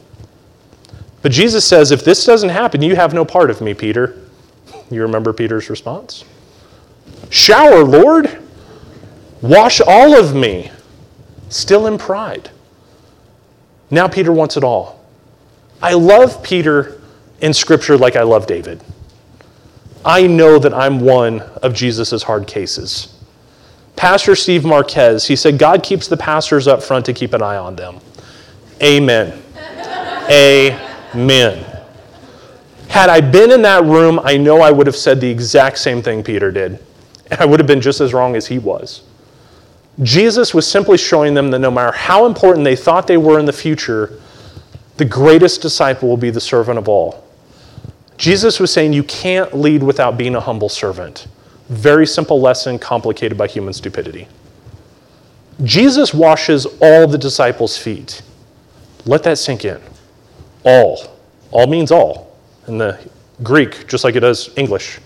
But 1.21 1.31
Jesus 1.31 1.63
says, 1.63 1.91
if 1.91 2.03
this 2.03 2.25
doesn't 2.25 2.49
happen, 2.49 2.81
you 2.81 2.97
have 2.97 3.13
no 3.13 3.23
part 3.23 3.49
of 3.49 3.61
me, 3.61 3.73
Peter. 3.73 4.19
You 4.91 5.01
remember 5.01 5.33
Peter's 5.33 5.71
response? 5.71 6.23
Shower, 7.29 7.83
Lord. 7.83 8.39
Wash 9.41 9.81
all 9.81 10.17
of 10.17 10.35
me. 10.35 10.71
Still 11.49 11.87
in 11.87 11.97
pride. 11.97 12.49
Now 13.91 14.07
Peter 14.07 14.31
wants 14.31 14.57
it 14.57 14.63
all. 14.63 15.03
I 15.81 15.93
love 15.93 16.41
Peter 16.41 17.01
in 17.41 17.53
Scripture 17.53 17.97
like 17.97 18.15
I 18.15 18.23
love 18.23 18.47
David. 18.47 18.81
I 20.05 20.27
know 20.27 20.59
that 20.59 20.73
I'm 20.73 20.99
one 20.99 21.41
of 21.61 21.73
Jesus' 21.73 22.23
hard 22.23 22.47
cases. 22.47 23.13
Pastor 23.95 24.35
Steve 24.35 24.65
Marquez, 24.65 25.27
he 25.27 25.35
said, 25.35 25.57
God 25.57 25.83
keeps 25.83 26.07
the 26.07 26.17
pastors 26.17 26.67
up 26.67 26.81
front 26.81 27.05
to 27.05 27.13
keep 27.13 27.33
an 27.33 27.41
eye 27.41 27.57
on 27.57 27.75
them. 27.75 27.99
Amen. 28.81 29.41
Amen. 30.29 31.65
Had 32.87 33.09
I 33.09 33.21
been 33.21 33.51
in 33.51 33.61
that 33.63 33.83
room, 33.83 34.19
I 34.23 34.37
know 34.37 34.61
I 34.61 34.71
would 34.71 34.87
have 34.87 34.95
said 34.95 35.19
the 35.19 35.29
exact 35.29 35.77
same 35.77 36.01
thing 36.01 36.23
Peter 36.23 36.51
did. 36.51 36.79
And 37.33 37.41
I 37.41 37.45
would 37.45 37.59
have 37.59 37.67
been 37.67 37.81
just 37.81 37.99
as 37.99 38.13
wrong 38.13 38.35
as 38.35 38.47
he 38.47 38.59
was. 38.59 39.01
Jesus 40.01 40.53
was 40.53 40.69
simply 40.69 40.97
showing 40.97 41.33
them 41.33 41.49
that 41.51 41.59
no 41.59 41.71
matter 41.71 41.95
how 41.95 42.25
important 42.25 42.63
they 42.63 42.75
thought 42.75 43.07
they 43.07 43.17
were 43.17 43.39
in 43.39 43.45
the 43.45 43.53
future, 43.53 44.19
the 44.97 45.05
greatest 45.05 45.61
disciple 45.61 46.09
will 46.09 46.17
be 46.17 46.29
the 46.29 46.41
servant 46.41 46.77
of 46.77 46.87
all. 46.87 47.27
Jesus 48.17 48.59
was 48.59 48.71
saying 48.71 48.93
you 48.93 49.03
can't 49.03 49.55
lead 49.55 49.81
without 49.81 50.17
being 50.17 50.35
a 50.35 50.39
humble 50.39 50.69
servant. 50.69 51.27
Very 51.69 52.05
simple 52.05 52.39
lesson, 52.39 52.77
complicated 52.77 53.37
by 53.37 53.47
human 53.47 53.73
stupidity. 53.73 54.27
Jesus 55.63 56.13
washes 56.13 56.67
all 56.81 57.07
the 57.07 57.17
disciples' 57.17 57.77
feet. 57.77 58.21
Let 59.05 59.23
that 59.23 59.37
sink 59.37 59.65
in. 59.65 59.81
All. 60.63 61.17
All 61.51 61.67
means 61.67 61.91
all 61.91 62.35
in 62.67 62.77
the 62.77 62.99
Greek, 63.41 63.87
just 63.87 64.03
like 64.03 64.15
it 64.15 64.21
does 64.21 64.55
English. 64.55 64.99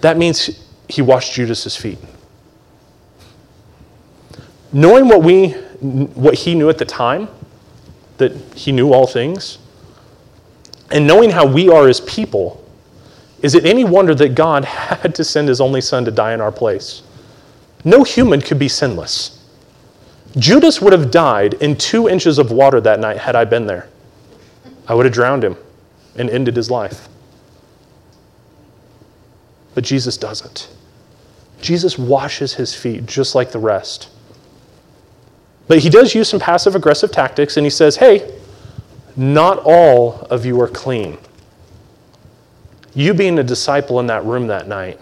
That 0.00 0.16
means 0.16 0.64
he 0.88 1.02
washed 1.02 1.32
Judas's 1.32 1.76
feet. 1.76 1.98
Knowing 4.72 5.08
what 5.08 5.22
we 5.22 5.50
what 5.80 6.34
he 6.34 6.54
knew 6.54 6.68
at 6.68 6.78
the 6.78 6.84
time, 6.84 7.28
that 8.18 8.32
he 8.54 8.72
knew 8.72 8.92
all 8.92 9.06
things? 9.06 9.58
And 10.90 11.06
knowing 11.06 11.30
how 11.30 11.46
we 11.46 11.68
are 11.68 11.88
as 11.88 12.00
people, 12.00 12.64
is 13.42 13.54
it 13.54 13.64
any 13.64 13.84
wonder 13.84 14.14
that 14.14 14.34
God 14.34 14.64
had 14.64 15.14
to 15.14 15.24
send 15.24 15.48
his 15.48 15.60
only 15.60 15.80
son 15.80 16.04
to 16.04 16.10
die 16.10 16.34
in 16.34 16.40
our 16.40 16.52
place? 16.52 17.02
No 17.84 18.02
human 18.02 18.40
could 18.40 18.58
be 18.58 18.68
sinless. 18.68 19.34
Judas 20.36 20.80
would 20.80 20.92
have 20.92 21.10
died 21.10 21.54
in 21.54 21.76
two 21.76 22.08
inches 22.08 22.38
of 22.38 22.50
water 22.50 22.80
that 22.80 23.00
night 23.00 23.18
had 23.18 23.34
I 23.34 23.44
been 23.44 23.66
there. 23.66 23.88
I 24.86 24.94
would 24.94 25.06
have 25.06 25.14
drowned 25.14 25.44
him 25.44 25.56
and 26.16 26.28
ended 26.28 26.56
his 26.56 26.70
life. 26.70 27.08
But 29.74 29.84
Jesus 29.84 30.16
doesn't. 30.16 30.68
Jesus 31.60 31.98
washes 31.98 32.54
his 32.54 32.74
feet 32.74 33.06
just 33.06 33.34
like 33.34 33.52
the 33.52 33.58
rest. 33.58 34.08
But 35.66 35.78
he 35.78 35.90
does 35.90 36.14
use 36.14 36.28
some 36.28 36.40
passive 36.40 36.74
aggressive 36.74 37.12
tactics 37.12 37.56
and 37.56 37.66
he 37.66 37.70
says, 37.70 37.96
Hey, 37.96 38.32
not 39.16 39.58
all 39.64 40.26
of 40.30 40.46
you 40.46 40.60
are 40.60 40.68
clean. 40.68 41.18
You 42.94 43.14
being 43.14 43.38
a 43.38 43.42
disciple 43.42 44.00
in 44.00 44.06
that 44.06 44.24
room 44.24 44.46
that 44.46 44.66
night, 44.66 44.98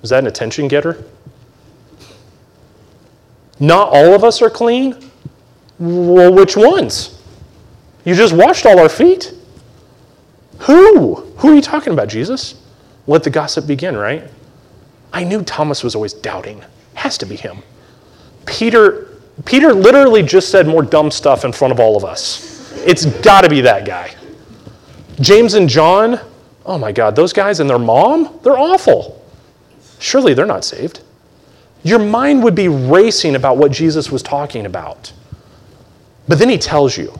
was 0.00 0.10
that 0.10 0.20
an 0.20 0.26
attention 0.26 0.68
getter? 0.68 1.04
Not 3.58 3.88
all 3.88 4.14
of 4.14 4.24
us 4.24 4.42
are 4.42 4.50
clean? 4.50 4.96
Well, 5.78 6.32
which 6.32 6.56
ones? 6.56 7.20
You 8.04 8.14
just 8.14 8.32
washed 8.32 8.66
all 8.66 8.78
our 8.78 8.88
feet? 8.88 9.32
Who? 10.60 11.14
Who 11.14 11.50
are 11.50 11.54
you 11.54 11.62
talking 11.62 11.92
about, 11.92 12.08
Jesus? 12.08 12.54
Let 13.06 13.24
the 13.24 13.30
gossip 13.30 13.66
begin, 13.66 13.96
right? 13.96 14.24
I 15.12 15.24
knew 15.24 15.42
Thomas 15.42 15.82
was 15.82 15.94
always 15.94 16.12
doubting. 16.12 16.62
Has 16.94 17.18
to 17.18 17.26
be 17.26 17.36
him. 17.36 17.58
Peter, 18.46 19.08
Peter 19.44 19.72
literally 19.72 20.22
just 20.22 20.50
said 20.50 20.66
more 20.66 20.82
dumb 20.82 21.10
stuff 21.10 21.44
in 21.44 21.52
front 21.52 21.72
of 21.72 21.80
all 21.80 21.96
of 21.96 22.04
us. 22.04 22.72
It's 22.86 23.06
got 23.06 23.42
to 23.42 23.48
be 23.48 23.60
that 23.62 23.84
guy. 23.84 24.14
James 25.20 25.54
and 25.54 25.68
John, 25.68 26.20
oh 26.64 26.78
my 26.78 26.92
God, 26.92 27.14
those 27.14 27.32
guys 27.32 27.60
and 27.60 27.68
their 27.68 27.78
mom, 27.78 28.38
they're 28.42 28.58
awful. 28.58 29.24
Surely 29.98 30.34
they're 30.34 30.46
not 30.46 30.64
saved. 30.64 31.00
Your 31.84 31.98
mind 31.98 32.42
would 32.44 32.54
be 32.54 32.68
racing 32.68 33.34
about 33.34 33.56
what 33.56 33.72
Jesus 33.72 34.10
was 34.10 34.22
talking 34.22 34.66
about. 34.66 35.12
But 36.28 36.38
then 36.38 36.48
he 36.48 36.58
tells 36.58 36.96
you, 36.96 37.12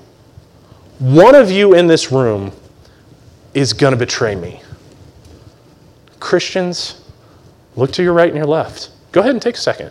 one 0.98 1.34
of 1.34 1.50
you 1.50 1.74
in 1.74 1.88
this 1.88 2.12
room 2.12 2.52
is 3.54 3.72
going 3.72 3.90
to 3.90 3.96
betray 3.96 4.36
me. 4.36 4.62
Christians, 6.22 7.02
look 7.74 7.90
to 7.92 8.02
your 8.02 8.12
right 8.12 8.28
and 8.28 8.36
your 8.36 8.46
left. 8.46 8.90
Go 9.10 9.20
ahead 9.20 9.32
and 9.32 9.42
take 9.42 9.56
a 9.56 9.60
second. 9.60 9.90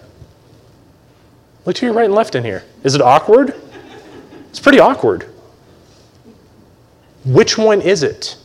Look 1.65 1.75
to 1.75 1.85
your 1.85 1.93
right 1.93 2.05
and 2.05 2.15
left 2.15 2.35
in 2.35 2.43
here. 2.43 2.63
Is 2.83 2.95
it 2.95 3.01
awkward? 3.01 3.53
It's 4.49 4.59
pretty 4.59 4.79
awkward. 4.79 5.27
Which 7.25 7.57
one 7.57 7.81
is 7.81 8.01
it? 8.01 8.37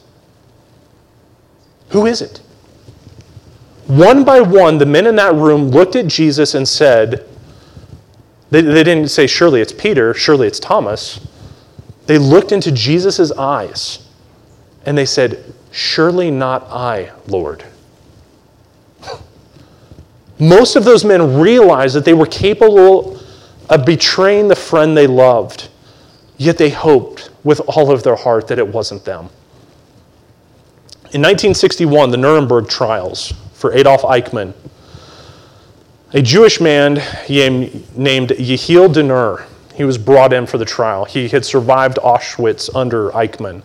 Who 1.90 2.07
is 2.07 2.20
it? 2.20 2.38
One 3.87 4.25
by 4.25 4.40
one, 4.40 4.79
the 4.79 4.85
men 4.85 5.07
in 5.07 5.14
that 5.16 5.35
room 5.35 5.68
looked 5.68 5.94
at 5.94 6.09
Jesus 6.09 6.55
and 6.55 6.66
said, 6.68 7.27
they, 8.51 8.61
they 8.62 8.83
didn't 8.83 9.09
say, 9.09 9.29
surely 9.29 9.61
it's 9.61 9.72
Peter, 9.72 10.12
surely 10.12 10.49
it's 10.49 10.59
Thomas. 10.59 11.25
They 12.07 12.18
looked 12.18 12.51
into 12.51 12.72
Jesus' 12.72 13.31
eyes 13.33 14.07
and 14.85 14.99
they 14.99 15.07
said, 15.07 15.55
Surely 15.70 16.31
not 16.31 16.64
I, 16.64 17.12
Lord. 17.27 17.64
Most 20.38 20.77
of 20.77 20.85
those 20.85 21.05
men 21.05 21.40
realized 21.40 21.94
that 21.96 22.05
they 22.05 22.14
were 22.14 22.27
capable 22.27 23.20
of 23.68 23.85
betraying 23.85 24.49
the 24.49 24.57
friend 24.57 24.96
they 24.96 25.07
loved, 25.07 25.68
yet 26.37 26.59
they 26.59 26.70
hoped 26.70 27.31
with 27.42 27.61
all 27.66 27.90
of 27.90 28.03
their 28.03 28.16
heart 28.16 28.49
that 28.49 28.59
it 28.59 28.68
wasn't 28.68 29.05
them. 29.05 29.29
In 31.12 31.22
1961, 31.22 32.11
the 32.11 32.16
Nuremberg 32.16 32.68
trials 32.68 33.33
for 33.55 33.72
Adolf 33.72 34.03
Eichmann, 34.03 34.53
a 36.12 36.20
Jewish 36.20 36.61
man 36.61 36.94
named 37.29 38.31
Yehiel 38.31 38.92
Dinur, 38.92 39.46
he 39.75 39.85
was 39.85 39.99
brought 39.99 40.33
in 40.33 40.46
for 40.46 40.59
the 40.59 40.64
trial. 40.64 41.05
He 41.05 41.29
had 41.29 41.44
survived 41.44 41.99
Auschwitz 41.99 42.75
under 42.75 43.11
Eichmann. 43.11 43.62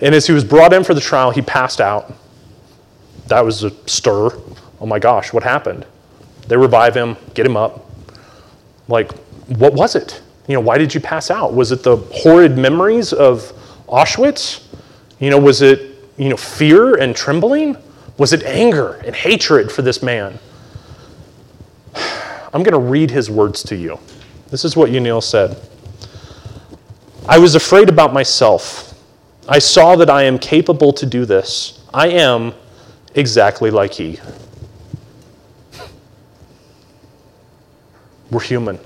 And 0.00 0.14
as 0.14 0.26
he 0.26 0.32
was 0.32 0.44
brought 0.44 0.72
in 0.72 0.84
for 0.84 0.92
the 0.92 1.00
trial, 1.00 1.30
he 1.30 1.40
passed 1.40 1.80
out. 1.80 2.12
That 3.28 3.42
was 3.42 3.64
a 3.64 3.70
stir. 3.88 4.30
Oh 4.82 4.86
my 4.86 4.98
gosh, 4.98 5.32
what 5.32 5.44
happened? 5.44 5.86
They 6.48 6.56
revive 6.56 6.94
him, 6.94 7.16
get 7.34 7.46
him 7.46 7.56
up. 7.56 7.88
Like, 8.88 9.12
what 9.46 9.74
was 9.74 9.94
it? 9.94 10.20
You 10.48 10.54
know, 10.54 10.60
why 10.60 10.76
did 10.76 10.92
you 10.92 11.00
pass 11.00 11.30
out? 11.30 11.54
Was 11.54 11.70
it 11.70 11.84
the 11.84 11.96
horrid 11.96 12.58
memories 12.58 13.12
of 13.12 13.52
Auschwitz? 13.86 14.66
You 15.20 15.30
know, 15.30 15.38
was 15.38 15.62
it, 15.62 15.96
you 16.18 16.28
know, 16.28 16.36
fear 16.36 16.96
and 16.96 17.14
trembling? 17.14 17.76
Was 18.18 18.32
it 18.32 18.42
anger 18.42 18.94
and 19.06 19.14
hatred 19.14 19.70
for 19.70 19.82
this 19.82 20.02
man? 20.02 20.38
I'm 22.52 22.64
going 22.64 22.72
to 22.72 22.78
read 22.78 23.10
his 23.10 23.30
words 23.30 23.62
to 23.62 23.76
you. 23.76 24.00
This 24.50 24.64
is 24.64 24.76
what 24.76 24.90
Yehiel 24.90 25.22
said. 25.22 25.56
I 27.26 27.38
was 27.38 27.54
afraid 27.54 27.88
about 27.88 28.12
myself 28.12 28.92
I 29.48 29.58
saw 29.58 29.96
that 29.96 30.08
I 30.08 30.22
am 30.22 30.38
capable 30.38 30.92
to 30.92 31.04
do 31.04 31.24
this. 31.24 31.80
I 31.92 32.08
am 32.08 32.54
exactly 33.14 33.70
like 33.70 33.92
he. 33.92 34.20
We're 38.32 38.40
human. 38.40 38.78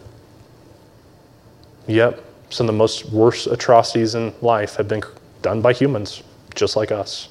Yep, 1.86 2.20
some 2.50 2.68
of 2.68 2.74
the 2.74 2.76
most 2.76 3.10
worst 3.10 3.46
atrocities 3.46 4.16
in 4.16 4.34
life 4.42 4.74
have 4.74 4.88
been 4.88 5.04
done 5.40 5.62
by 5.62 5.72
humans, 5.72 6.24
just 6.56 6.74
like 6.74 6.90
us, 6.90 7.28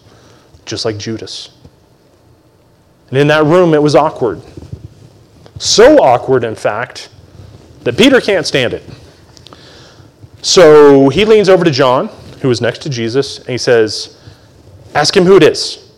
just 0.65 0.85
like 0.85 0.97
Judas. 0.97 1.49
And 3.09 3.17
in 3.17 3.27
that 3.27 3.43
room, 3.43 3.73
it 3.73 3.83
was 3.83 3.95
awkward. 3.95 4.41
So 5.59 5.97
awkward, 5.97 6.45
in 6.45 6.55
fact, 6.55 7.09
that 7.83 7.97
Peter 7.97 8.21
can't 8.21 8.47
stand 8.47 8.73
it. 8.73 8.83
So 10.41 11.09
he 11.09 11.25
leans 11.25 11.49
over 11.49 11.65
to 11.65 11.71
John 11.71 12.07
who 12.41 12.47
was 12.47 12.61
next 12.61 12.83
to 12.83 12.89
Jesus, 12.89 13.39
and 13.39 13.49
he 13.49 13.57
says, 13.57 14.17
Ask 14.93 15.17
him 15.17 15.25
who 15.25 15.35
it 15.35 15.43
is. 15.43 15.91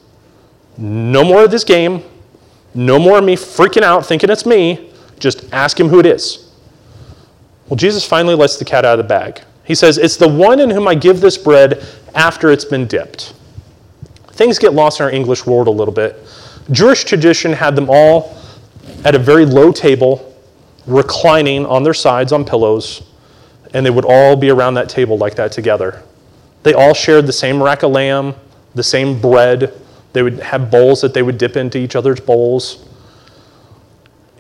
No 0.78 1.24
more 1.24 1.44
of 1.44 1.52
this 1.52 1.64
game. 1.64 2.02
No 2.74 2.98
more 2.98 3.20
of 3.20 3.24
me 3.24 3.36
freaking 3.36 3.84
out 3.84 4.06
thinking 4.06 4.32
it's 4.32 4.46
me. 4.46 4.87
Just 5.20 5.52
ask 5.54 5.80
him 5.80 5.90
who 5.90 6.00
it 6.00 6.06
is. 6.06 6.52
Well, 7.68 7.78
Jesus 7.78 8.06
finally 8.06 8.36
lets 8.36 8.58
the 8.58 8.66
cat 8.66 8.86
out 8.86 9.00
of 9.00 9.06
the 9.06 9.10
bag. 9.10 9.42
He 9.64 9.76
says, 9.76 9.98
It's 9.98 10.16
the 10.16 10.28
one 10.28 10.60
in 10.60 10.70
whom 10.70 10.88
I 10.88 10.96
give 10.96 11.20
this 11.20 11.38
bread 11.38 11.86
after 12.16 12.52
it's 12.52 12.66
been 12.66 12.88
dipped. 12.88 13.34
Things 14.32 14.60
get 14.60 14.74
lost 14.74 15.00
in 15.00 15.06
our 15.06 15.12
English 15.12 15.46
world 15.46 15.68
a 15.68 15.72
little 15.72 15.94
bit. 15.94 16.24
Jewish 16.72 17.04
tradition 17.04 17.52
had 17.54 17.76
them 17.76 17.88
all 17.90 18.38
at 19.04 19.16
a 19.16 19.20
very 19.20 19.46
low 19.46 19.72
table, 19.72 20.36
reclining 20.86 21.66
on 21.66 21.84
their 21.84 21.94
sides 21.94 22.32
on 22.32 22.46
pillows, 22.46 23.04
and 23.74 23.86
they 23.86 23.90
would 23.90 24.06
all 24.06 24.36
be 24.36 24.50
around 24.50 24.76
that 24.76 24.90
table 24.90 25.18
like 25.18 25.36
that 25.36 25.52
together. 25.52 26.04
They 26.64 26.74
all 26.74 26.94
shared 26.94 27.28
the 27.28 27.34
same 27.34 27.62
rack 27.62 27.84
of 27.84 27.92
lamb, 27.92 28.36
the 28.76 28.84
same 28.84 29.20
bread. 29.20 29.74
They 30.14 30.24
would 30.24 30.40
have 30.40 30.72
bowls 30.72 31.02
that 31.02 31.14
they 31.14 31.24
would 31.24 31.38
dip 31.38 31.58
into 31.58 31.78
each 31.78 31.96
other's 31.96 32.20
bowls. 32.20 32.87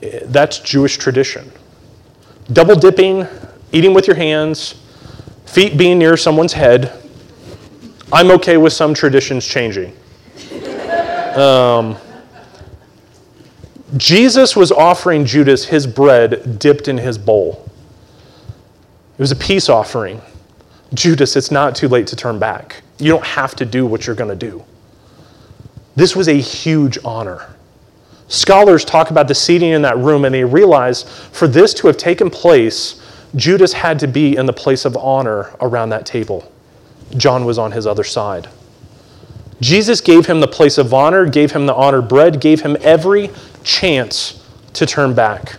That's 0.01 0.59
Jewish 0.59 0.97
tradition. 0.97 1.51
Double 2.53 2.75
dipping, 2.75 3.27
eating 3.71 3.93
with 3.93 4.07
your 4.07 4.15
hands, 4.15 4.75
feet 5.45 5.77
being 5.77 5.97
near 5.97 6.15
someone's 6.17 6.53
head. 6.53 6.93
I'm 8.11 8.31
okay 8.31 8.57
with 8.57 8.73
some 8.73 8.93
traditions 8.93 9.45
changing. 9.45 9.93
Um, 11.35 11.97
Jesus 13.95 14.55
was 14.55 14.71
offering 14.71 15.25
Judas 15.25 15.65
his 15.65 15.87
bread 15.87 16.59
dipped 16.59 16.87
in 16.87 16.97
his 16.97 17.17
bowl. 17.17 17.69
It 19.17 19.21
was 19.21 19.31
a 19.31 19.35
peace 19.35 19.69
offering. 19.69 20.21
Judas, 20.93 21.35
it's 21.35 21.51
not 21.51 21.75
too 21.75 21.87
late 21.87 22.07
to 22.07 22.15
turn 22.15 22.39
back. 22.39 22.81
You 22.99 23.11
don't 23.11 23.25
have 23.25 23.55
to 23.57 23.65
do 23.65 23.85
what 23.85 24.05
you're 24.05 24.15
going 24.15 24.29
to 24.29 24.35
do. 24.35 24.63
This 25.95 26.15
was 26.15 26.27
a 26.27 26.33
huge 26.33 26.97
honor. 27.03 27.53
Scholars 28.27 28.83
talk 28.83 29.09
about 29.09 29.27
the 29.27 29.35
seating 29.35 29.71
in 29.71 29.81
that 29.83 29.97
room 29.97 30.25
and 30.25 30.33
they 30.35 30.43
realize 30.43 31.03
for 31.31 31.47
this 31.47 31.73
to 31.75 31.87
have 31.87 31.97
taken 31.97 32.29
place, 32.29 33.01
Judas 33.35 33.73
had 33.73 33.99
to 33.99 34.07
be 34.07 34.35
in 34.35 34.45
the 34.45 34.53
place 34.53 34.85
of 34.85 34.97
honor 34.97 35.55
around 35.61 35.89
that 35.89 36.05
table. 36.05 36.51
John 37.15 37.45
was 37.45 37.57
on 37.57 37.71
his 37.71 37.87
other 37.87 38.03
side. 38.03 38.49
Jesus 39.61 40.01
gave 40.01 40.25
him 40.25 40.39
the 40.39 40.47
place 40.47 40.77
of 40.77 40.93
honor, 40.93 41.25
gave 41.27 41.51
him 41.51 41.65
the 41.65 41.73
honored 41.73 42.07
bread, 42.07 42.41
gave 42.41 42.61
him 42.61 42.77
every 42.81 43.29
chance 43.63 44.45
to 44.73 44.85
turn 44.85 45.13
back. 45.13 45.57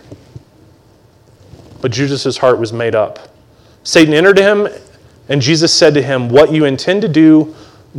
But 1.81 1.90
Judas's 1.90 2.38
heart 2.38 2.59
was 2.59 2.72
made 2.72 2.94
up. 2.94 3.18
Satan 3.83 4.12
entered 4.12 4.38
him 4.38 4.68
and 5.28 5.42
Jesus 5.42 5.72
said 5.72 5.94
to 5.94 6.02
him, 6.02 6.28
What 6.28 6.52
you 6.52 6.64
intend 6.64 7.02
to 7.02 7.09
do, 7.09 7.54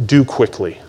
do 0.06 0.24
quickly. 0.24 0.80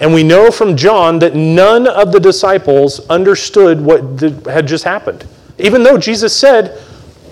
And 0.00 0.14
we 0.14 0.22
know 0.22 0.50
from 0.50 0.76
John 0.76 1.18
that 1.18 1.34
none 1.34 1.86
of 1.86 2.12
the 2.12 2.20
disciples 2.20 3.00
understood 3.08 3.80
what 3.80 4.20
had 4.46 4.66
just 4.66 4.84
happened. 4.84 5.26
Even 5.58 5.82
though 5.82 5.98
Jesus 5.98 6.34
said, 6.34 6.80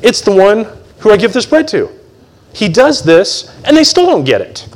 It's 0.03 0.21
the 0.21 0.35
one 0.35 0.67
who 0.99 1.13
I 1.13 1.17
give 1.17 1.33
this 1.33 1.47
bread 1.47 1.69
to. 1.69 1.89
He 2.53 2.69
does 2.69 3.03
this, 3.03 3.55
and 3.65 3.77
they 3.77 3.85
still 3.85 4.07
don't 4.07 4.25
get 4.25 4.41
it. 4.41 4.67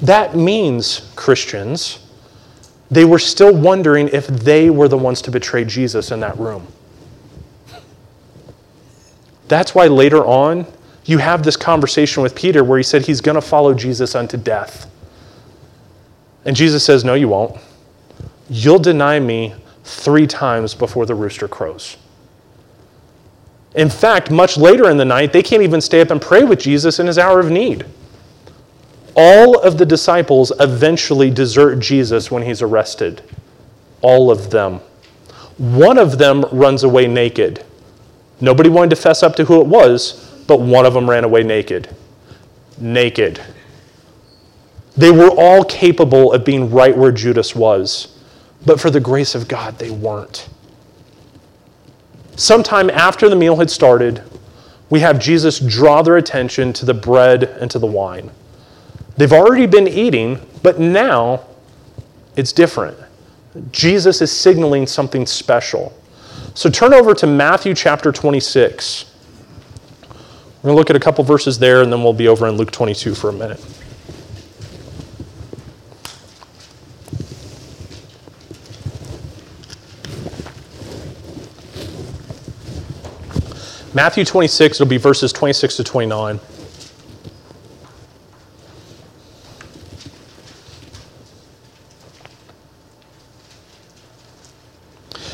That 0.00 0.34
means, 0.34 1.12
Christians, 1.14 2.06
they 2.90 3.04
were 3.04 3.18
still 3.18 3.54
wondering 3.54 4.08
if 4.08 4.26
they 4.26 4.70
were 4.70 4.88
the 4.88 4.96
ones 4.96 5.20
to 5.22 5.30
betray 5.30 5.64
Jesus 5.64 6.10
in 6.10 6.20
that 6.20 6.38
room. 6.38 6.66
That's 9.48 9.74
why 9.74 9.88
later 9.88 10.24
on, 10.24 10.66
you 11.04 11.18
have 11.18 11.42
this 11.42 11.56
conversation 11.56 12.22
with 12.22 12.34
Peter 12.34 12.62
where 12.62 12.78
he 12.78 12.84
said 12.84 13.06
he's 13.06 13.20
going 13.20 13.34
to 13.34 13.42
follow 13.42 13.74
Jesus 13.74 14.14
unto 14.14 14.36
death. 14.36 14.88
And 16.44 16.56
Jesus 16.56 16.84
says, 16.84 17.04
No, 17.04 17.14
you 17.14 17.28
won't. 17.28 17.56
You'll 18.48 18.78
deny 18.78 19.20
me 19.20 19.54
three 19.84 20.26
times 20.26 20.74
before 20.74 21.06
the 21.06 21.14
rooster 21.14 21.48
crows. 21.48 21.96
In 23.74 23.88
fact, 23.88 24.30
much 24.30 24.56
later 24.56 24.90
in 24.90 24.96
the 24.96 25.04
night, 25.04 25.32
they 25.32 25.42
can't 25.42 25.62
even 25.62 25.80
stay 25.80 26.00
up 26.00 26.10
and 26.10 26.20
pray 26.20 26.42
with 26.42 26.58
Jesus 26.58 26.98
in 26.98 27.06
his 27.06 27.18
hour 27.18 27.38
of 27.38 27.50
need. 27.50 27.84
All 29.14 29.60
of 29.60 29.78
the 29.78 29.86
disciples 29.86 30.52
eventually 30.60 31.30
desert 31.30 31.76
Jesus 31.76 32.30
when 32.30 32.42
he's 32.42 32.62
arrested. 32.62 33.22
All 34.02 34.30
of 34.30 34.50
them. 34.50 34.80
One 35.58 35.98
of 35.98 36.18
them 36.18 36.44
runs 36.50 36.84
away 36.84 37.06
naked. 37.06 37.64
Nobody 38.40 38.70
wanted 38.70 38.90
to 38.90 38.96
fess 38.96 39.22
up 39.22 39.36
to 39.36 39.44
who 39.44 39.60
it 39.60 39.66
was, 39.66 40.42
but 40.46 40.60
one 40.60 40.86
of 40.86 40.94
them 40.94 41.08
ran 41.08 41.24
away 41.24 41.42
naked. 41.42 41.94
Naked. 42.78 43.40
They 44.96 45.10
were 45.10 45.30
all 45.30 45.64
capable 45.64 46.32
of 46.32 46.44
being 46.44 46.70
right 46.70 46.96
where 46.96 47.12
Judas 47.12 47.54
was, 47.54 48.18
but 48.66 48.80
for 48.80 48.90
the 48.90 49.00
grace 49.00 49.34
of 49.34 49.48
God, 49.48 49.78
they 49.78 49.90
weren't. 49.90 50.48
Sometime 52.36 52.90
after 52.90 53.28
the 53.28 53.36
meal 53.36 53.56
had 53.56 53.70
started, 53.70 54.22
we 54.88 55.00
have 55.00 55.18
Jesus 55.18 55.60
draw 55.60 56.02
their 56.02 56.16
attention 56.16 56.72
to 56.74 56.84
the 56.84 56.94
bread 56.94 57.44
and 57.44 57.70
to 57.70 57.78
the 57.78 57.86
wine. 57.86 58.30
They've 59.16 59.32
already 59.32 59.66
been 59.66 59.86
eating, 59.86 60.40
but 60.62 60.80
now 60.80 61.44
it's 62.36 62.52
different. 62.52 62.96
Jesus 63.70 64.20
is 64.20 64.32
signaling 64.32 64.86
something 64.86 65.26
special. 65.26 65.92
So 66.54 66.70
turn 66.70 66.94
over 66.94 67.14
to 67.14 67.26
Matthew 67.26 67.74
chapter 67.74 68.12
26. 68.12 69.04
We're 70.62 70.68
going 70.68 70.74
to 70.74 70.78
look 70.78 70.90
at 70.90 70.96
a 70.96 71.00
couple 71.00 71.24
verses 71.24 71.58
there, 71.58 71.82
and 71.82 71.92
then 71.92 72.02
we'll 72.02 72.12
be 72.12 72.28
over 72.28 72.46
in 72.46 72.56
Luke 72.56 72.70
22 72.70 73.14
for 73.14 73.30
a 73.30 73.32
minute. 73.32 73.64
Matthew 83.92 84.24
26, 84.24 84.76
it'll 84.76 84.88
be 84.88 84.98
verses 84.98 85.32
26 85.32 85.76
to 85.76 85.84
29. 85.84 86.38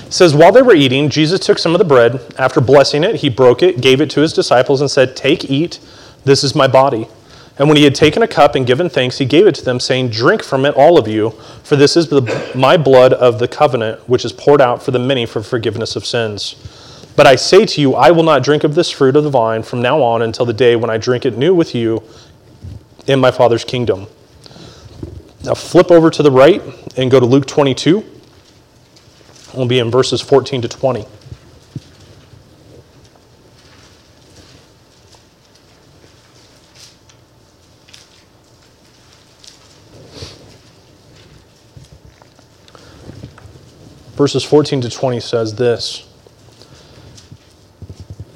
It 0.07 0.13
says, 0.13 0.35
While 0.35 0.53
they 0.53 0.63
were 0.63 0.75
eating, 0.75 1.11
Jesus 1.11 1.39
took 1.39 1.59
some 1.59 1.75
of 1.75 1.79
the 1.79 1.85
bread. 1.85 2.35
After 2.39 2.63
blessing 2.63 3.05
it, 3.05 3.17
he 3.17 3.29
broke 3.29 3.63
it, 3.63 3.83
gave 3.83 4.01
it 4.01 4.09
to 4.11 4.21
his 4.21 4.33
disciples, 4.33 4.81
and 4.81 4.91
said, 4.91 5.17
Take, 5.17 5.51
eat, 5.51 5.79
this 6.25 6.43
is 6.43 6.55
my 6.55 6.67
body. 6.67 7.09
And 7.59 7.69
when 7.69 7.77
he 7.77 7.85
had 7.85 7.95
taken 7.95 8.23
a 8.23 8.29
cup 8.29 8.55
and 8.55 8.67
given 8.67 8.89
thanks, 8.89 9.19
he 9.19 9.27
gave 9.27 9.47
it 9.47 9.55
to 9.57 9.65
them, 9.65 9.81
saying, 9.81 10.09
Drink 10.09 10.43
from 10.43 10.65
it, 10.65 10.75
all 10.75 10.97
of 10.97 11.07
you, 11.07 11.31
for 11.63 11.77
this 11.77 11.95
is 11.95 12.09
the, 12.09 12.53
my 12.55 12.79
blood 12.79 13.13
of 13.13 13.39
the 13.39 13.49
covenant, 13.49 14.09
which 14.09 14.25
is 14.25 14.33
poured 14.33 14.63
out 14.63 14.83
for 14.83 14.93
the 14.93 14.99
many 14.99 15.27
for 15.27 15.43
forgiveness 15.43 15.95
of 15.95 16.07
sins. 16.07 16.55
But 17.17 17.27
I 17.27 17.37
say 17.37 17.65
to 17.65 17.81
you, 17.81 17.95
I 17.95 18.11
will 18.11 18.23
not 18.23 18.43
drink 18.43 18.63
of 18.63 18.75
this 18.75 18.91
fruit 18.91 19.17
of 19.17 19.25
the 19.25 19.31
vine 19.31 19.63
from 19.63 19.81
now 19.81 20.03
on 20.03 20.21
until 20.21 20.45
the 20.45 20.53
day 20.53 20.77
when 20.77 20.91
I 20.91 20.99
drink 20.99 21.25
it 21.25 21.37
new 21.39 21.55
with 21.55 21.75
you 21.75 22.03
in 23.07 23.19
my 23.19 23.31
Father's 23.31 23.65
kingdom. 23.65 24.07
Now 25.43 25.55
flip 25.55 25.91
over 25.91 26.11
to 26.11 26.23
the 26.23 26.31
right 26.31 26.63
and 26.97 27.11
go 27.11 27.19
to 27.19 27.25
Luke 27.25 27.47
22. 27.47 28.05
We'll 29.55 29.67
be 29.67 29.79
in 29.79 29.91
verses 29.91 30.21
14 30.21 30.61
to 30.63 30.69
20. 30.69 31.07
Verses 44.17 44.45
14 44.45 44.81
to 44.83 44.91
20 44.91 45.21
says 45.21 45.55
this. 45.55 46.07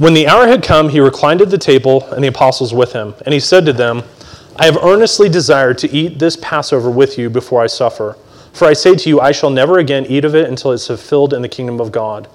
When 0.00 0.14
the 0.14 0.28
hour 0.28 0.46
had 0.46 0.62
come, 0.62 0.88
he 0.88 0.98
reclined 0.98 1.42
at 1.42 1.50
the 1.50 1.58
table, 1.58 2.04
and 2.10 2.24
the 2.24 2.28
apostles 2.28 2.72
with 2.72 2.94
him. 2.94 3.12
And 3.26 3.34
he 3.34 3.38
said 3.38 3.66
to 3.66 3.74
them, 3.74 4.02
I 4.56 4.64
have 4.64 4.78
earnestly 4.82 5.28
desired 5.28 5.76
to 5.76 5.90
eat 5.90 6.18
this 6.18 6.38
Passover 6.40 6.90
with 6.90 7.18
you 7.18 7.28
before 7.28 7.60
I 7.60 7.66
suffer. 7.66 8.16
For 8.54 8.66
I 8.66 8.72
say 8.72 8.94
to 8.94 9.08
you, 9.10 9.20
I 9.20 9.32
shall 9.32 9.50
never 9.50 9.78
again 9.78 10.06
eat 10.06 10.24
of 10.24 10.34
it 10.34 10.48
until 10.48 10.70
it 10.70 10.76
is 10.76 10.86
fulfilled 10.86 11.34
in 11.34 11.42
the 11.42 11.50
kingdom 11.50 11.82
of 11.82 11.92
God. 11.92 12.28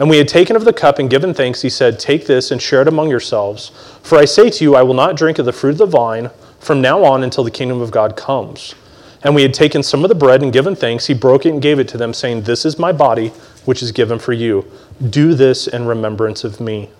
And 0.00 0.10
we 0.10 0.18
had 0.18 0.26
taken 0.26 0.56
of 0.56 0.64
the 0.64 0.72
cup 0.72 0.98
and 0.98 1.08
given 1.08 1.32
thanks, 1.32 1.62
he 1.62 1.70
said, 1.70 2.00
Take 2.00 2.26
this 2.26 2.50
and 2.50 2.60
share 2.60 2.82
it 2.82 2.88
among 2.88 3.08
yourselves. 3.08 3.70
For 4.02 4.18
I 4.18 4.24
say 4.24 4.50
to 4.50 4.64
you, 4.64 4.74
I 4.74 4.82
will 4.82 4.92
not 4.92 5.16
drink 5.16 5.38
of 5.38 5.46
the 5.46 5.52
fruit 5.52 5.70
of 5.70 5.78
the 5.78 5.86
vine 5.86 6.30
from 6.58 6.80
now 6.80 7.04
on 7.04 7.22
until 7.22 7.44
the 7.44 7.52
kingdom 7.52 7.80
of 7.80 7.92
God 7.92 8.16
comes. 8.16 8.74
And 9.22 9.32
we 9.32 9.42
had 9.42 9.54
taken 9.54 9.84
some 9.84 10.04
of 10.04 10.08
the 10.08 10.16
bread 10.16 10.42
and 10.42 10.52
given 10.52 10.74
thanks. 10.74 11.06
He 11.06 11.14
broke 11.14 11.46
it 11.46 11.50
and 11.50 11.62
gave 11.62 11.78
it 11.78 11.86
to 11.88 11.98
them, 11.98 12.12
saying, 12.12 12.42
This 12.42 12.64
is 12.64 12.80
my 12.80 12.90
body, 12.90 13.28
which 13.64 13.80
is 13.80 13.92
given 13.92 14.18
for 14.18 14.32
you. 14.32 14.68
Do 15.10 15.34
this 15.34 15.66
in 15.66 15.86
remembrance 15.86 16.44
of 16.44 16.60
me. 16.60 16.90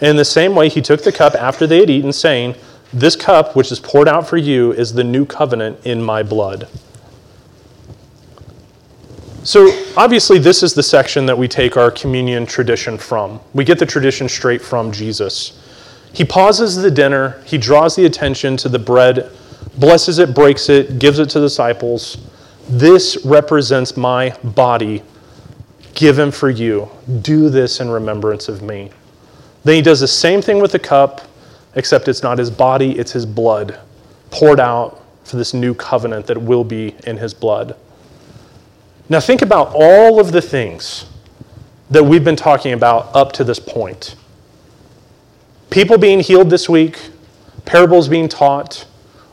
And 0.00 0.10
in 0.10 0.16
the 0.16 0.24
same 0.24 0.54
way, 0.54 0.68
he 0.68 0.80
took 0.80 1.02
the 1.02 1.12
cup 1.12 1.34
after 1.34 1.66
they 1.66 1.80
had 1.80 1.90
eaten, 1.90 2.12
saying, 2.12 2.54
This 2.92 3.16
cup, 3.16 3.56
which 3.56 3.72
is 3.72 3.80
poured 3.80 4.08
out 4.08 4.28
for 4.28 4.36
you, 4.36 4.72
is 4.72 4.92
the 4.92 5.04
new 5.04 5.26
covenant 5.26 5.84
in 5.84 6.02
my 6.02 6.22
blood. 6.22 6.68
So, 9.44 9.72
obviously, 9.96 10.38
this 10.38 10.62
is 10.62 10.74
the 10.74 10.82
section 10.82 11.24
that 11.26 11.38
we 11.38 11.48
take 11.48 11.76
our 11.76 11.90
communion 11.90 12.44
tradition 12.44 12.98
from. 12.98 13.40
We 13.54 13.64
get 13.64 13.78
the 13.78 13.86
tradition 13.86 14.28
straight 14.28 14.60
from 14.60 14.92
Jesus. 14.92 15.58
He 16.12 16.24
pauses 16.24 16.76
the 16.76 16.90
dinner, 16.90 17.42
he 17.46 17.58
draws 17.58 17.96
the 17.96 18.04
attention 18.04 18.56
to 18.58 18.68
the 18.68 18.78
bread, 18.78 19.30
blesses 19.78 20.18
it, 20.18 20.34
breaks 20.34 20.68
it, 20.68 20.98
gives 20.98 21.18
it 21.18 21.30
to 21.30 21.40
the 21.40 21.46
disciples. 21.46 22.18
This 22.68 23.24
represents 23.24 23.96
my 23.96 24.36
body 24.44 25.02
given 25.98 26.30
for 26.30 26.48
you. 26.48 26.88
Do 27.22 27.50
this 27.50 27.80
in 27.80 27.90
remembrance 27.90 28.48
of 28.48 28.62
me. 28.62 28.88
Then 29.64 29.74
he 29.74 29.82
does 29.82 29.98
the 29.98 30.06
same 30.06 30.40
thing 30.40 30.60
with 30.60 30.70
the 30.70 30.78
cup, 30.78 31.22
except 31.74 32.06
it's 32.06 32.22
not 32.22 32.38
his 32.38 32.52
body, 32.52 32.96
it's 32.96 33.10
his 33.10 33.26
blood 33.26 33.80
poured 34.30 34.60
out 34.60 35.02
for 35.24 35.36
this 35.36 35.52
new 35.52 35.74
covenant 35.74 36.28
that 36.28 36.40
will 36.40 36.62
be 36.62 36.94
in 37.04 37.16
his 37.16 37.34
blood. 37.34 37.74
Now, 39.08 39.18
think 39.18 39.42
about 39.42 39.72
all 39.74 40.20
of 40.20 40.30
the 40.30 40.40
things 40.40 41.06
that 41.90 42.04
we've 42.04 42.22
been 42.22 42.36
talking 42.36 42.74
about 42.74 43.12
up 43.16 43.32
to 43.32 43.42
this 43.42 43.58
point 43.58 44.14
people 45.68 45.98
being 45.98 46.20
healed 46.20 46.48
this 46.48 46.68
week, 46.68 47.10
parables 47.64 48.08
being 48.08 48.28
taught, 48.28 48.86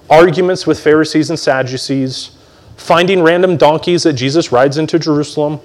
arguments 0.09 0.65
with 0.65 0.79
Pharisees 0.79 1.29
and 1.29 1.37
Sadducees, 1.37 2.35
finding 2.75 3.21
random 3.21 3.55
donkeys 3.55 4.01
that 4.03 4.13
Jesus 4.13 4.51
rides 4.51 4.79
into 4.79 4.97
Jerusalem. 4.97 5.59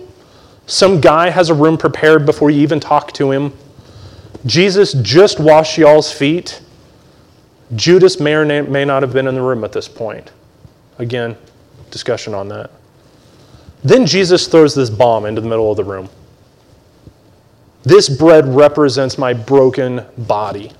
Some 0.66 1.00
guy 1.00 1.30
has 1.30 1.50
a 1.50 1.54
room 1.54 1.76
prepared 1.76 2.24
before 2.24 2.50
you 2.50 2.60
even 2.60 2.80
talk 2.80 3.12
to 3.12 3.30
him. 3.32 3.52
Jesus 4.46 4.92
just 4.94 5.40
washed 5.40 5.78
y'all's 5.78 6.12
feet. 6.12 6.62
Judas 7.74 8.20
may 8.20 8.34
or 8.34 8.44
may 8.64 8.84
not 8.84 9.02
have 9.02 9.12
been 9.12 9.26
in 9.26 9.34
the 9.34 9.42
room 9.42 9.64
at 9.64 9.72
this 9.72 9.88
point. 9.88 10.32
Again, 10.98 11.36
discussion 11.90 12.34
on 12.34 12.48
that. 12.48 12.70
Then 13.82 14.06
Jesus 14.06 14.46
throws 14.46 14.74
this 14.74 14.90
bomb 14.90 15.24
into 15.24 15.40
the 15.40 15.48
middle 15.48 15.70
of 15.70 15.76
the 15.76 15.84
room. 15.84 16.08
This 17.82 18.08
bread 18.08 18.46
represents 18.46 19.16
my 19.16 19.32
broken 19.32 20.04
body. 20.18 20.72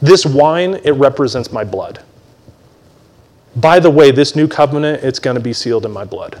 This 0.00 0.26
wine, 0.26 0.80
it 0.84 0.92
represents 0.92 1.50
my 1.50 1.64
blood. 1.64 2.02
By 3.56 3.80
the 3.80 3.90
way, 3.90 4.10
this 4.10 4.36
new 4.36 4.46
covenant, 4.46 5.02
it's 5.02 5.18
going 5.18 5.36
to 5.36 5.42
be 5.42 5.52
sealed 5.52 5.84
in 5.86 5.90
my 5.90 6.04
blood. 6.04 6.40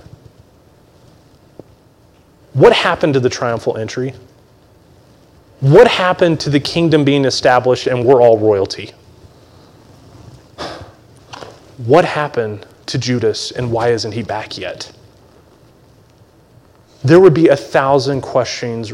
What 2.52 2.72
happened 2.72 3.14
to 3.14 3.20
the 3.20 3.28
triumphal 3.28 3.76
entry? 3.76 4.14
What 5.60 5.88
happened 5.88 6.40
to 6.40 6.50
the 6.50 6.60
kingdom 6.60 7.04
being 7.04 7.24
established 7.24 7.86
and 7.86 8.04
we're 8.04 8.22
all 8.22 8.38
royalty? 8.38 8.92
What 11.78 12.04
happened 12.04 12.66
to 12.86 12.98
Judas 12.98 13.50
and 13.50 13.70
why 13.70 13.88
isn't 13.88 14.12
he 14.12 14.22
back 14.22 14.56
yet? 14.56 14.92
There 17.04 17.20
would 17.20 17.34
be 17.34 17.48
a 17.48 17.56
thousand 17.56 18.22
questions, 18.22 18.92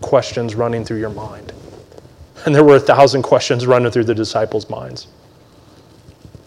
questions 0.00 0.54
running 0.54 0.84
through 0.84 1.00
your 1.00 1.10
mind. 1.10 1.52
And 2.44 2.54
there 2.54 2.64
were 2.64 2.76
a 2.76 2.80
thousand 2.80 3.22
questions 3.22 3.66
running 3.66 3.90
through 3.90 4.04
the 4.04 4.14
disciples' 4.14 4.68
minds. 4.68 5.06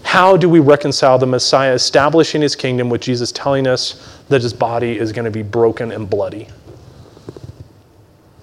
How 0.06 0.38
do 0.38 0.48
we 0.48 0.60
reconcile 0.60 1.18
the 1.18 1.26
Messiah 1.26 1.74
establishing 1.74 2.42
his 2.42 2.56
kingdom 2.56 2.90
with 2.90 3.02
Jesus 3.02 3.32
telling 3.32 3.68
us 3.68 4.22
that 4.30 4.44
his 4.44 4.54
body 4.54 4.98
is 4.98 5.12
going 5.12 5.26
to 5.26 5.32
be 5.32 5.42
broken 5.42 5.92
and 5.92 6.10
bloody? 6.10 6.48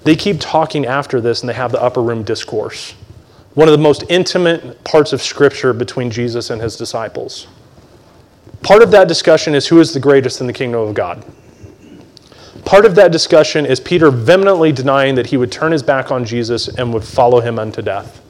They 0.05 0.17
keep 0.17 0.39
talking 0.41 0.85
after 0.85 1.21
this 1.21 1.41
and 1.41 1.49
they 1.49 1.55
have 1.55 1.71
the 1.73 1.81
upper 1.81 2.03
room 2.03 2.25
discourse. 2.25 2.95
one 3.55 3.69
of 3.69 3.73
the 3.73 3.79
most 3.79 4.05
intimate 4.09 4.83
parts 4.83 5.13
of 5.13 5.23
Scripture 5.23 5.73
between 5.73 6.11
Jesus 6.11 6.51
and 6.51 6.61
his 6.61 6.77
disciples. 6.77 7.47
Part 8.63 8.83
of 8.83 8.91
that 8.91 9.09
discussion 9.09 9.55
is 9.55 9.67
who 9.67 9.79
is 9.79 9.93
the 9.93 10.01
greatest 10.01 10.41
in 10.41 10.47
the 10.47 10.53
kingdom 10.53 10.81
of 10.81 10.95
God. 10.95 11.25
Part 12.65 12.87
of 12.87 12.95
that 12.97 13.13
discussion 13.13 13.67
is 13.67 13.79
Peter 13.79 14.11
vehemently 14.11 14.73
denying 14.73 15.15
that 15.15 15.27
he 15.27 15.37
would 15.37 15.53
turn 15.53 15.73
his 15.73 15.83
back 15.83 16.11
on 16.11 16.25
Jesus 16.25 16.69
and 16.69 16.93
would 16.93 17.05
follow 17.05 17.41
him 17.41 17.59
unto 17.59 17.83
death. 17.83 18.21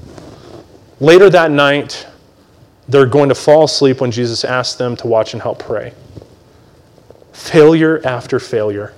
Later 1.00 1.30
that 1.30 1.50
night, 1.50 2.06
they're 2.92 3.06
going 3.06 3.30
to 3.30 3.34
fall 3.34 3.64
asleep 3.64 4.00
when 4.00 4.10
Jesus 4.10 4.44
asks 4.44 4.76
them 4.76 4.96
to 4.96 5.06
watch 5.06 5.32
and 5.32 5.42
help 5.42 5.58
pray. 5.58 5.94
Failure 7.32 8.06
after 8.06 8.38
failure, 8.38 8.92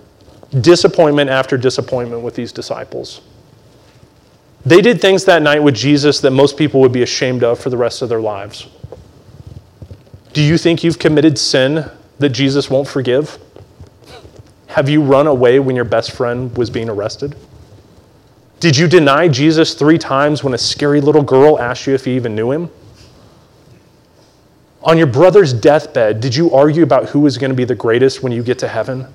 disappointment 0.61 1.31
after 1.31 1.57
disappointment 1.57 2.23
with 2.23 2.35
these 2.35 2.51
disciples. 2.51 3.21
They 4.67 4.81
did 4.81 5.01
things 5.01 5.25
that 5.27 5.43
night 5.43 5.63
with 5.63 5.77
Jesus 5.77 6.21
that 6.21 6.33
most 6.33 6.57
people 6.57 6.81
would 6.81 6.93
be 6.93 7.03
ashamed 7.03 7.45
of 7.45 7.61
for 7.61 7.71
the 7.71 7.77
rest 7.77 8.03
of 8.03 8.09
their 8.09 8.21
lives. 8.21 8.67
Do 10.33 10.43
you 10.43 10.59
think 10.59 10.83
you've 10.83 10.99
committed 10.99 11.39
sin 11.39 11.89
that 12.19 12.31
Jesus 12.31 12.69
won't 12.69 12.89
forgive? 12.89 13.39
Have 14.67 14.89
you 14.89 15.03
run 15.03 15.29
away 15.29 15.61
when 15.61 15.77
your 15.77 15.85
best 15.85 16.11
friend 16.11 16.57
was 16.57 16.69
being 16.69 16.89
arrested? 16.89 17.37
Did 18.59 18.77
you 18.77 18.89
deny 18.89 19.29
Jesus 19.29 19.75
three 19.75 19.99
times 19.99 20.43
when 20.43 20.55
a 20.55 20.59
scary 20.59 21.01
little 21.01 21.23
girl 21.23 21.61
asked 21.61 21.87
you 21.87 21.95
if 21.95 22.09
you 22.09 22.15
even 22.15 22.35
knew 22.35 22.51
him? 22.51 22.71
On 24.85 24.99
your 24.99 25.07
brother's 25.07 25.53
deathbed, 25.53 26.21
did 26.21 26.37
you 26.37 26.53
argue 26.53 26.83
about 26.83 27.09
who 27.09 27.21
was 27.21 27.39
going 27.39 27.51
to 27.51 27.57
be 27.57 27.65
the 27.65 27.75
greatest 27.75 28.23
when 28.23 28.33
you 28.33 28.43
get 28.43 28.59
to 28.59 28.69
heaven? 28.69 29.07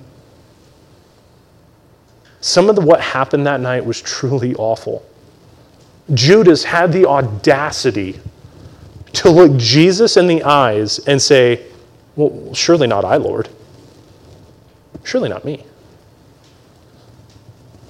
Some 2.40 2.68
of 2.68 2.74
the, 2.74 2.82
what 2.82 3.00
happened 3.00 3.46
that 3.46 3.60
night 3.60 3.84
was 3.84 4.00
truly 4.00 4.54
awful. 4.56 5.06
Judas 6.12 6.64
had 6.64 6.92
the 6.92 7.06
audacity 7.06 8.18
to 9.12 9.30
look 9.30 9.56
Jesus 9.56 10.16
in 10.16 10.26
the 10.26 10.42
eyes 10.42 10.98
and 11.06 11.22
say, 11.22 11.66
Well, 12.16 12.52
surely 12.52 12.88
not 12.88 13.04
I, 13.04 13.16
Lord. 13.16 13.48
Surely 15.04 15.28
not 15.28 15.44
me. 15.44 15.64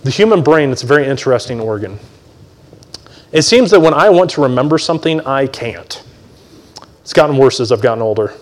The 0.05 0.11
human 0.11 0.43
brain, 0.43 0.71
it's 0.71 0.83
a 0.83 0.87
very 0.87 1.07
interesting 1.07 1.61
organ. 1.61 1.99
It 3.33 3.43
seems 3.43 3.71
that 3.71 3.81
when 3.81 3.95
I 3.95 4.11
want 4.11 4.31
to 4.31 4.43
remember 4.43 4.77
something, 4.77 5.21
I 5.23 5.47
can't. 5.47 6.03
It's 7.11 7.15
gotten 7.17 7.37
worse 7.37 7.59
as 7.59 7.73
I've 7.73 7.83
gotten 7.83 8.03
older. 8.03 8.35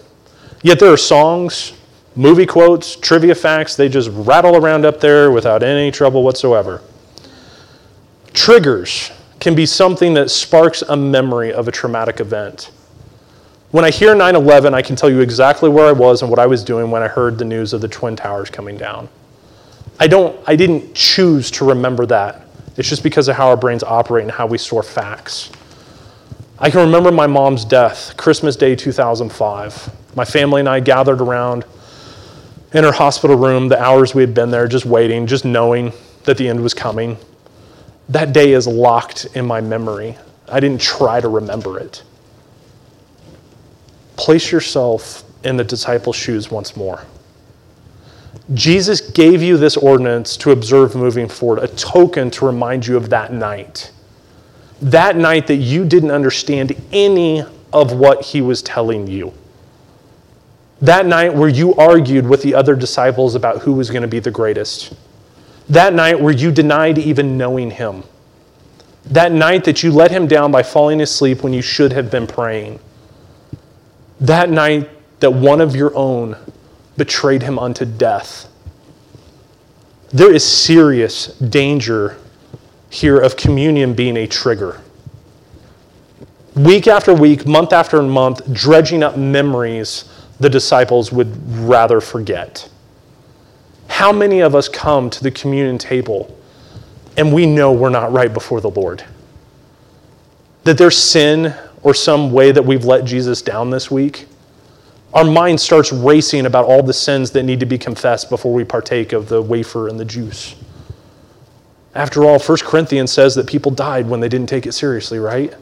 Yet 0.60 0.78
there 0.78 0.92
are 0.92 0.98
songs, 0.98 1.72
movie 2.14 2.44
quotes, 2.44 2.96
trivia 2.96 3.34
facts, 3.34 3.76
they 3.76 3.88
just 3.88 4.10
rattle 4.12 4.56
around 4.56 4.84
up 4.84 5.00
there 5.00 5.30
without 5.32 5.62
any 5.62 5.90
trouble 5.90 6.22
whatsoever. 6.22 6.82
Triggers 8.34 9.10
can 9.40 9.54
be 9.54 9.64
something 9.64 10.12
that 10.12 10.30
sparks 10.30 10.82
a 10.82 10.94
memory 10.94 11.50
of 11.50 11.66
a 11.66 11.72
traumatic 11.72 12.20
event. 12.20 12.70
When 13.70 13.86
I 13.86 13.90
hear 13.90 14.14
9 14.14 14.36
11, 14.36 14.74
I 14.74 14.82
can 14.82 14.96
tell 14.96 15.08
you 15.08 15.20
exactly 15.20 15.70
where 15.70 15.86
I 15.86 15.92
was 15.92 16.20
and 16.20 16.30
what 16.30 16.38
I 16.38 16.46
was 16.46 16.62
doing 16.62 16.90
when 16.90 17.02
I 17.02 17.08
heard 17.08 17.38
the 17.38 17.46
news 17.46 17.72
of 17.72 17.80
the 17.80 17.88
Twin 17.88 18.16
Towers 18.16 18.50
coming 18.50 18.76
down. 18.76 19.08
I, 19.98 20.08
don't, 20.08 20.38
I 20.46 20.56
didn't 20.56 20.94
choose 20.94 21.50
to 21.52 21.64
remember 21.64 22.04
that. 22.04 22.46
It's 22.76 22.90
just 22.90 23.02
because 23.02 23.28
of 23.28 23.36
how 23.36 23.48
our 23.48 23.56
brains 23.56 23.82
operate 23.82 24.24
and 24.24 24.30
how 24.30 24.46
we 24.46 24.58
store 24.58 24.82
facts. 24.82 25.50
I 26.60 26.70
can 26.70 26.80
remember 26.80 27.12
my 27.12 27.28
mom's 27.28 27.64
death, 27.64 28.16
Christmas 28.16 28.56
Day 28.56 28.74
2005. 28.74 30.16
My 30.16 30.24
family 30.24 30.58
and 30.58 30.68
I 30.68 30.80
gathered 30.80 31.20
around 31.20 31.64
in 32.72 32.82
her 32.82 32.90
hospital 32.90 33.36
room, 33.36 33.68
the 33.68 33.80
hours 33.80 34.12
we 34.12 34.22
had 34.22 34.34
been 34.34 34.50
there, 34.50 34.66
just 34.66 34.84
waiting, 34.84 35.28
just 35.28 35.44
knowing 35.44 35.92
that 36.24 36.36
the 36.36 36.48
end 36.48 36.60
was 36.60 36.74
coming. 36.74 37.16
That 38.08 38.32
day 38.32 38.54
is 38.54 38.66
locked 38.66 39.26
in 39.36 39.46
my 39.46 39.60
memory. 39.60 40.18
I 40.48 40.58
didn't 40.58 40.80
try 40.80 41.20
to 41.20 41.28
remember 41.28 41.78
it. 41.78 42.02
Place 44.16 44.50
yourself 44.50 45.22
in 45.44 45.56
the 45.56 45.64
disciples' 45.64 46.16
shoes 46.16 46.50
once 46.50 46.76
more. 46.76 47.04
Jesus 48.52 49.00
gave 49.00 49.42
you 49.42 49.58
this 49.58 49.76
ordinance 49.76 50.36
to 50.38 50.50
observe 50.50 50.96
moving 50.96 51.28
forward, 51.28 51.60
a 51.62 51.68
token 51.68 52.32
to 52.32 52.46
remind 52.46 52.84
you 52.84 52.96
of 52.96 53.10
that 53.10 53.32
night. 53.32 53.92
That 54.80 55.16
night 55.16 55.46
that 55.48 55.56
you 55.56 55.84
didn't 55.84 56.10
understand 56.10 56.72
any 56.92 57.44
of 57.72 57.92
what 57.92 58.24
he 58.24 58.40
was 58.40 58.62
telling 58.62 59.06
you. 59.06 59.32
That 60.80 61.06
night 61.06 61.34
where 61.34 61.48
you 61.48 61.74
argued 61.74 62.26
with 62.26 62.42
the 62.42 62.54
other 62.54 62.76
disciples 62.76 63.34
about 63.34 63.62
who 63.62 63.72
was 63.72 63.90
going 63.90 64.02
to 64.02 64.08
be 64.08 64.20
the 64.20 64.30
greatest. 64.30 64.94
That 65.68 65.92
night 65.92 66.20
where 66.20 66.32
you 66.32 66.52
denied 66.52 66.98
even 66.98 67.36
knowing 67.36 67.72
him. 67.72 68.04
That 69.04 69.32
night 69.32 69.64
that 69.64 69.82
you 69.82 69.90
let 69.90 70.10
him 70.10 70.28
down 70.28 70.52
by 70.52 70.62
falling 70.62 71.00
asleep 71.00 71.42
when 71.42 71.52
you 71.52 71.62
should 71.62 71.92
have 71.92 72.10
been 72.10 72.26
praying. 72.26 72.78
That 74.20 74.50
night 74.50 74.88
that 75.20 75.32
one 75.32 75.60
of 75.60 75.74
your 75.74 75.94
own 75.96 76.36
betrayed 76.96 77.42
him 77.42 77.58
unto 77.58 77.84
death. 77.84 78.46
There 80.10 80.32
is 80.32 80.44
serious 80.44 81.26
danger 81.38 82.16
here 82.90 83.18
of 83.18 83.36
communion 83.36 83.94
being 83.94 84.16
a 84.16 84.26
trigger. 84.26 84.80
Week 86.54 86.88
after 86.88 87.14
week, 87.14 87.46
month 87.46 87.72
after 87.72 88.02
month, 88.02 88.52
dredging 88.52 89.02
up 89.02 89.16
memories 89.16 90.04
the 90.40 90.48
disciples 90.48 91.12
would 91.12 91.36
rather 91.58 92.00
forget. 92.00 92.68
How 93.88 94.12
many 94.12 94.40
of 94.40 94.54
us 94.54 94.68
come 94.68 95.10
to 95.10 95.22
the 95.22 95.30
communion 95.30 95.78
table 95.78 96.36
and 97.16 97.32
we 97.32 97.46
know 97.46 97.72
we're 97.72 97.88
not 97.90 98.12
right 98.12 98.32
before 98.32 98.60
the 98.60 98.70
Lord? 98.70 99.04
That 100.64 100.78
there's 100.78 100.96
sin 100.96 101.54
or 101.82 101.94
some 101.94 102.32
way 102.32 102.52
that 102.52 102.64
we've 102.64 102.84
let 102.84 103.04
Jesus 103.04 103.42
down 103.42 103.70
this 103.70 103.90
week? 103.90 104.26
our 105.12 105.24
mind 105.24 105.60
starts 105.60 105.92
racing 105.92 106.46
about 106.46 106.66
all 106.66 106.82
the 106.82 106.92
sins 106.92 107.30
that 107.30 107.42
need 107.42 107.60
to 107.60 107.66
be 107.66 107.78
confessed 107.78 108.28
before 108.28 108.52
we 108.52 108.64
partake 108.64 109.12
of 109.12 109.28
the 109.28 109.40
wafer 109.40 109.88
and 109.88 109.98
the 109.98 110.04
juice. 110.04 110.54
After 111.98 112.24
all, 112.24 112.38
1 112.38 112.58
Corinthians 112.58 113.10
says 113.10 113.34
that 113.34 113.48
people 113.48 113.72
died 113.72 114.08
when 114.08 114.20
they 114.20 114.28
didn't 114.28 114.48
take 114.48 114.66
it 114.66 114.72
seriously, 114.72 115.18
right? 115.18 115.52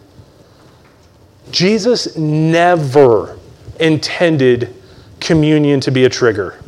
Jesus 1.51 2.15
never 2.15 3.39
intended 3.81 4.75
communion 5.19 5.81
to 5.81 5.91
be 5.91 6.05
a 6.05 6.11
trigger. 6.11 6.59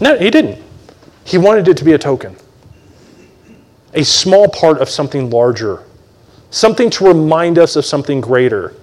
No, 0.00 0.18
he 0.18 0.30
didn't. 0.30 0.60
He 1.24 1.38
wanted 1.38 1.68
it 1.68 1.76
to 1.76 1.84
be 1.84 1.92
a 1.92 1.98
token, 1.98 2.34
a 3.94 4.02
small 4.02 4.48
part 4.48 4.78
of 4.78 4.90
something 4.90 5.30
larger, 5.30 5.84
something 6.50 6.90
to 6.90 7.06
remind 7.06 7.60
us 7.60 7.76
of 7.76 7.84
something 7.84 8.20
greater. 8.20 8.74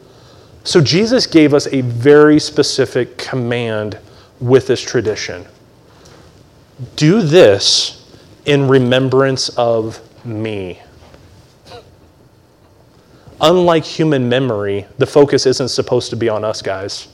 So 0.64 0.80
Jesus 0.80 1.28
gave 1.28 1.54
us 1.54 1.68
a 1.68 1.82
very 1.82 2.40
specific 2.40 3.18
command 3.18 4.00
with 4.40 4.66
this 4.66 4.80
tradition 4.80 5.46
do 6.96 7.22
this 7.22 8.03
in 8.46 8.68
remembrance 8.68 9.50
of 9.50 10.02
me. 10.26 10.80
Unlike 13.42 13.84
human 13.84 14.30
memory, 14.30 14.86
the 14.98 15.06
focus 15.06 15.46
isn't 15.46 15.70
supposed 15.70 16.10
to 16.12 16.16
be 16.16 16.30
on 16.30 16.44
us, 16.44 16.62
guys. 16.62 17.08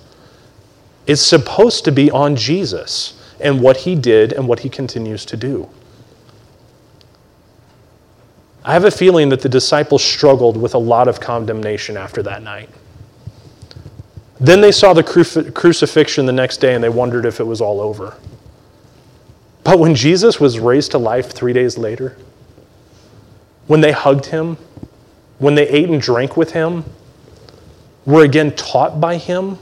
It's 1.07 1.21
supposed 1.21 1.85
to 1.85 1.91
be 1.91 2.11
on 2.11 2.35
Jesus 2.35 3.19
and 3.39 3.61
what 3.61 3.77
he 3.77 3.95
did 3.95 4.33
and 4.33 4.47
what 4.47 4.59
he 4.59 4.69
continues 4.69 5.25
to 5.25 5.37
do. 5.37 5.67
I 8.63 8.73
have 8.73 8.85
a 8.85 8.91
feeling 8.91 9.29
that 9.29 9.41
the 9.41 9.49
disciples 9.49 10.03
struggled 10.03 10.55
with 10.55 10.75
a 10.75 10.77
lot 10.77 11.07
of 11.07 11.19
condemnation 11.19 11.97
after 11.97 12.21
that 12.23 12.43
night. 12.43 12.69
Then 14.39 14.61
they 14.61 14.71
saw 14.71 14.93
the 14.93 15.03
crucifixion 15.03 16.25
the 16.25 16.31
next 16.31 16.57
day 16.57 16.75
and 16.75 16.83
they 16.83 16.89
wondered 16.89 17.25
if 17.25 17.39
it 17.39 17.43
was 17.45 17.61
all 17.61 17.81
over. 17.81 18.15
But 19.69 19.77
when 19.77 19.93
Jesus 19.93 20.39
was 20.39 20.57
raised 20.57 20.89
to 20.91 20.97
life 20.97 21.29
three 21.29 21.53
days 21.53 21.77
later, 21.77 22.17
when 23.67 23.81
they 23.81 23.91
hugged 23.91 24.25
him, 24.25 24.57
when 25.37 25.53
they 25.53 25.67
ate 25.67 25.87
and 25.89 26.01
drank 26.01 26.35
with 26.35 26.53
him, 26.53 26.83
were 28.03 28.23
again 28.23 28.55
taught 28.55 28.99
by 28.99 29.17
him, 29.17 29.59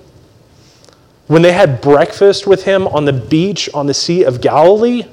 when 1.28 1.42
they 1.42 1.52
had 1.52 1.82
breakfast 1.82 2.48
with 2.48 2.64
him 2.64 2.88
on 2.88 3.04
the 3.04 3.12
beach 3.12 3.70
on 3.74 3.86
the 3.86 3.94
Sea 3.94 4.24
of 4.24 4.40
Galilee, 4.40 5.04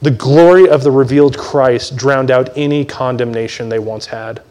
the 0.00 0.10
glory 0.10 0.68
of 0.68 0.82
the 0.82 0.90
revealed 0.90 1.38
Christ 1.38 1.94
drowned 1.94 2.32
out 2.32 2.50
any 2.56 2.84
condemnation 2.84 3.68
they 3.68 3.78
once 3.78 4.06
had. 4.06 4.42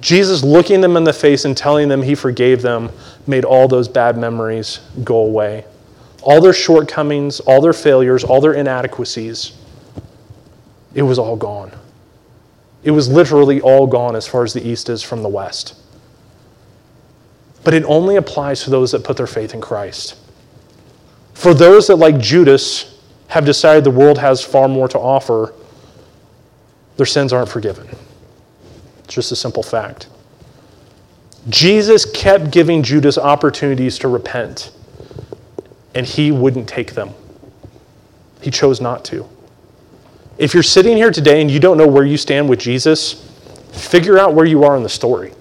Jesus 0.00 0.44
looking 0.44 0.82
them 0.82 0.96
in 0.96 1.02
the 1.02 1.12
face 1.12 1.44
and 1.44 1.56
telling 1.56 1.88
them 1.88 2.02
he 2.02 2.14
forgave 2.14 2.62
them 2.62 2.92
made 3.26 3.44
all 3.44 3.66
those 3.66 3.88
bad 3.88 4.16
memories 4.16 4.78
go 5.02 5.16
away. 5.16 5.64
All 6.22 6.40
their 6.40 6.52
shortcomings, 6.52 7.40
all 7.40 7.60
their 7.60 7.72
failures, 7.72 8.24
all 8.24 8.40
their 8.40 8.54
inadequacies, 8.54 9.52
it 10.94 11.02
was 11.02 11.18
all 11.18 11.36
gone. 11.36 11.72
It 12.84 12.90
was 12.90 13.08
literally 13.08 13.60
all 13.60 13.86
gone 13.86 14.16
as 14.16 14.26
far 14.26 14.44
as 14.44 14.52
the 14.52 14.66
east 14.66 14.88
is 14.88 15.02
from 15.02 15.22
the 15.22 15.28
west. 15.28 15.74
But 17.64 17.74
it 17.74 17.84
only 17.84 18.16
applies 18.16 18.64
to 18.64 18.70
those 18.70 18.92
that 18.92 19.04
put 19.04 19.16
their 19.16 19.26
faith 19.26 19.54
in 19.54 19.60
Christ. 19.60 20.16
For 21.34 21.54
those 21.54 21.86
that, 21.88 21.96
like 21.96 22.18
Judas, 22.18 23.00
have 23.28 23.44
decided 23.44 23.84
the 23.84 23.90
world 23.90 24.18
has 24.18 24.42
far 24.44 24.68
more 24.68 24.88
to 24.88 24.98
offer, 24.98 25.54
their 26.96 27.06
sins 27.06 27.32
aren't 27.32 27.48
forgiven. 27.48 27.88
It's 29.04 29.14
just 29.14 29.32
a 29.32 29.36
simple 29.36 29.62
fact. 29.62 30.08
Jesus 31.48 32.04
kept 32.04 32.50
giving 32.50 32.82
Judas 32.82 33.18
opportunities 33.18 33.98
to 33.98 34.08
repent, 34.08 34.70
and 35.94 36.06
he 36.06 36.32
wouldn't 36.32 36.68
take 36.68 36.94
them. 36.94 37.10
He 38.40 38.50
chose 38.50 38.80
not 38.80 39.04
to. 39.06 39.28
If 40.38 40.54
you're 40.54 40.62
sitting 40.62 40.96
here 40.96 41.10
today 41.10 41.40
and 41.40 41.50
you 41.50 41.60
don't 41.60 41.76
know 41.76 41.86
where 41.86 42.04
you 42.04 42.16
stand 42.16 42.48
with 42.48 42.58
Jesus, 42.58 43.28
figure 43.72 44.18
out 44.18 44.34
where 44.34 44.46
you 44.46 44.64
are 44.64 44.76
in 44.76 44.82
the 44.82 44.88
story. 44.88 45.32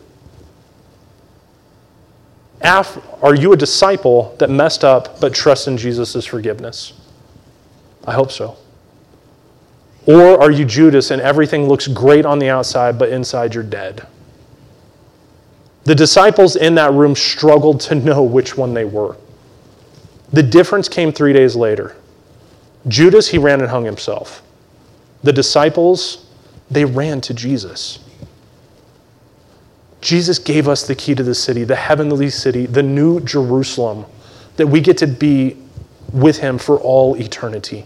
Are 2.63 3.35
you 3.35 3.53
a 3.53 3.57
disciple 3.57 4.35
that 4.39 4.49
messed 4.49 4.83
up 4.83 5.19
but 5.19 5.33
trusts 5.33 5.67
in 5.67 5.77
Jesus' 5.77 6.25
forgiveness? 6.25 6.93
I 8.05 8.13
hope 8.13 8.31
so. 8.31 8.57
Or 10.05 10.41
are 10.41 10.51
you 10.51 10.65
Judas 10.65 11.11
and 11.11 11.21
everything 11.21 11.67
looks 11.67 11.87
great 11.87 12.25
on 12.25 12.39
the 12.39 12.49
outside, 12.49 12.97
but 12.97 13.09
inside 13.09 13.53
you're 13.53 13.63
dead? 13.63 14.05
The 15.83 15.95
disciples 15.95 16.55
in 16.55 16.75
that 16.75 16.93
room 16.93 17.15
struggled 17.15 17.79
to 17.81 17.95
know 17.95 18.23
which 18.23 18.57
one 18.57 18.73
they 18.73 18.85
were. 18.85 19.15
The 20.33 20.43
difference 20.43 20.87
came 20.87 21.11
three 21.11 21.33
days 21.33 21.55
later. 21.55 21.95
Judas, 22.87 23.27
he 23.29 23.37
ran 23.37 23.61
and 23.61 23.69
hung 23.69 23.85
himself. 23.85 24.41
The 25.23 25.33
disciples, 25.33 26.25
they 26.69 26.85
ran 26.85 27.21
to 27.21 27.33
Jesus. 27.33 27.99
Jesus 29.99 30.39
gave 30.39 30.67
us 30.67 30.87
the 30.87 30.95
key 30.95 31.13
to 31.13 31.21
the 31.21 31.35
city, 31.35 31.63
the 31.63 31.75
heavenly 31.75 32.29
city, 32.29 32.65
the 32.65 32.81
new 32.81 33.19
Jerusalem, 33.19 34.05
that 34.57 34.67
we 34.67 34.81
get 34.81 34.97
to 34.97 35.07
be 35.07 35.57
with 36.11 36.39
him 36.39 36.57
for 36.57 36.79
all 36.79 37.15
eternity. 37.15 37.85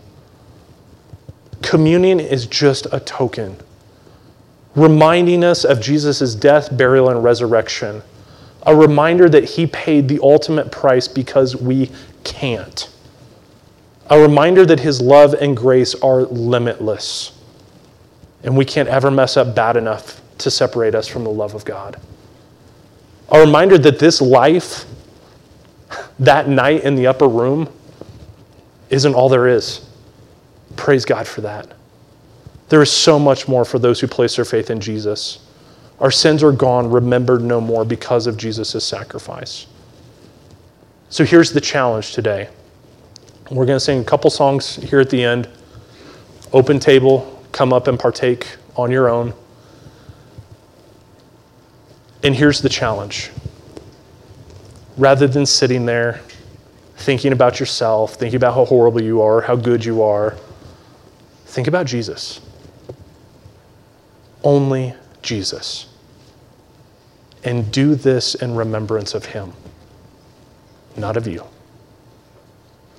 Communion 1.61 2.19
is 2.19 2.45
just 2.45 2.87
a 2.91 2.99
token, 3.01 3.57
reminding 4.75 5.43
us 5.43 5.65
of 5.65 5.81
Jesus' 5.81 6.35
death, 6.35 6.75
burial, 6.75 7.09
and 7.09 7.23
resurrection. 7.23 8.01
A 8.65 8.75
reminder 8.75 9.27
that 9.29 9.43
he 9.43 9.67
paid 9.67 10.07
the 10.07 10.19
ultimate 10.23 10.71
price 10.71 11.07
because 11.07 11.55
we 11.55 11.91
can't. 12.25 12.89
A 14.09 14.19
reminder 14.19 14.65
that 14.65 14.81
his 14.81 14.99
love 14.99 15.33
and 15.33 15.55
grace 15.55 15.95
are 15.95 16.23
limitless. 16.23 17.31
And 18.43 18.57
we 18.57 18.65
can't 18.65 18.89
ever 18.89 19.09
mess 19.09 19.37
up 19.37 19.55
bad 19.55 19.77
enough 19.77 20.21
to 20.39 20.51
separate 20.51 20.93
us 20.93 21.07
from 21.07 21.23
the 21.23 21.29
love 21.29 21.55
of 21.55 21.63
God. 21.63 21.99
A 23.29 23.39
reminder 23.39 23.77
that 23.77 23.97
this 23.97 24.21
life, 24.21 24.85
that 26.19 26.47
night 26.47 26.83
in 26.83 26.95
the 26.95 27.07
upper 27.07 27.27
room, 27.27 27.69
isn't 28.89 29.15
all 29.15 29.29
there 29.29 29.47
is. 29.47 29.87
Praise 30.75 31.05
God 31.05 31.27
for 31.27 31.41
that. 31.41 31.71
There 32.69 32.81
is 32.81 32.91
so 32.91 33.17
much 33.17 33.47
more 33.47 33.65
for 33.65 33.79
those 33.79 33.99
who 33.99 34.07
place 34.07 34.35
their 34.35 34.45
faith 34.45 34.69
in 34.69 34.79
Jesus. 34.79 35.39
Our 35.99 36.11
sins 36.11 36.43
are 36.43 36.51
gone, 36.51 36.91
remembered 36.91 37.41
no 37.41 37.61
more 37.61 37.85
because 37.85 38.27
of 38.27 38.37
Jesus' 38.37 38.83
sacrifice. 38.83 39.67
So 41.09 41.23
here's 41.23 41.51
the 41.51 41.61
challenge 41.61 42.13
today. 42.13 42.49
We're 43.51 43.65
going 43.65 43.77
to 43.77 43.83
sing 43.83 44.01
a 44.01 44.03
couple 44.03 44.29
songs 44.29 44.75
here 44.75 44.99
at 44.99 45.09
the 45.09 45.23
end. 45.23 45.47
Open 46.51 46.79
table, 46.79 47.41
come 47.51 47.73
up 47.73 47.87
and 47.87 47.99
partake 47.99 48.55
on 48.75 48.91
your 48.91 49.07
own. 49.07 49.33
And 52.23 52.35
here's 52.35 52.61
the 52.61 52.69
challenge 52.69 53.31
rather 54.97 55.27
than 55.27 55.45
sitting 55.45 55.85
there 55.85 56.21
thinking 56.97 57.33
about 57.33 57.59
yourself, 57.59 58.15
thinking 58.15 58.37
about 58.37 58.55
how 58.55 58.65
horrible 58.65 59.01
you 59.01 59.21
are, 59.21 59.41
how 59.41 59.55
good 59.55 59.83
you 59.83 60.01
are, 60.01 60.37
think 61.45 61.67
about 61.67 61.85
Jesus. 61.85 62.41
Only 64.43 64.93
Jesus. 65.21 65.87
And 67.43 67.71
do 67.71 67.95
this 67.95 68.35
in 68.35 68.55
remembrance 68.55 69.13
of 69.13 69.25
him, 69.25 69.53
not 70.97 71.17
of 71.17 71.27
you. 71.27 71.43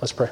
Let's 0.01 0.13
pray. 0.13 0.29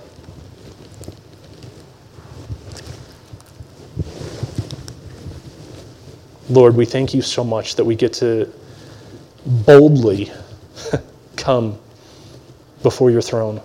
Lord, 6.49 6.75
we 6.75 6.85
thank 6.85 7.13
you 7.13 7.21
so 7.23 7.43
much 7.43 7.75
that 7.75 7.83
we 7.83 7.95
get 7.95 8.13
to 8.13 8.51
boldly 9.45 10.31
come 11.35 11.77
before 12.83 13.09
your 13.09 13.21
throne. 13.21 13.61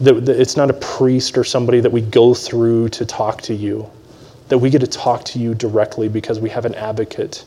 That, 0.00 0.28
it's 0.28 0.56
not 0.56 0.70
a 0.70 0.74
priest 0.74 1.36
or 1.36 1.42
somebody 1.42 1.80
that 1.80 1.90
we 1.90 2.02
go 2.02 2.34
through 2.34 2.90
to 2.90 3.04
talk 3.04 3.42
to 3.42 3.54
you, 3.54 3.90
that 4.48 4.58
we 4.58 4.70
get 4.70 4.80
to 4.80 4.86
talk 4.86 5.24
to 5.24 5.40
you 5.40 5.54
directly 5.54 6.08
because 6.08 6.38
we 6.38 6.48
have 6.50 6.64
an 6.64 6.76
advocate, 6.76 7.44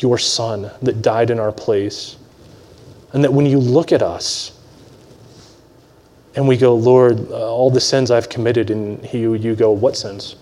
your 0.00 0.18
son, 0.18 0.68
that 0.82 1.02
died 1.02 1.30
in 1.30 1.38
our 1.38 1.52
place. 1.52 2.16
And 3.16 3.24
that 3.24 3.32
when 3.32 3.46
you 3.46 3.58
look 3.58 3.92
at 3.92 4.02
us 4.02 4.52
and 6.34 6.46
we 6.46 6.58
go, 6.58 6.74
Lord, 6.74 7.18
uh, 7.30 7.50
all 7.50 7.70
the 7.70 7.80
sins 7.80 8.10
I've 8.10 8.28
committed, 8.28 8.70
and 8.70 9.02
he, 9.02 9.20
you 9.20 9.54
go, 9.54 9.70
What 9.70 9.96
sins? 9.96 10.36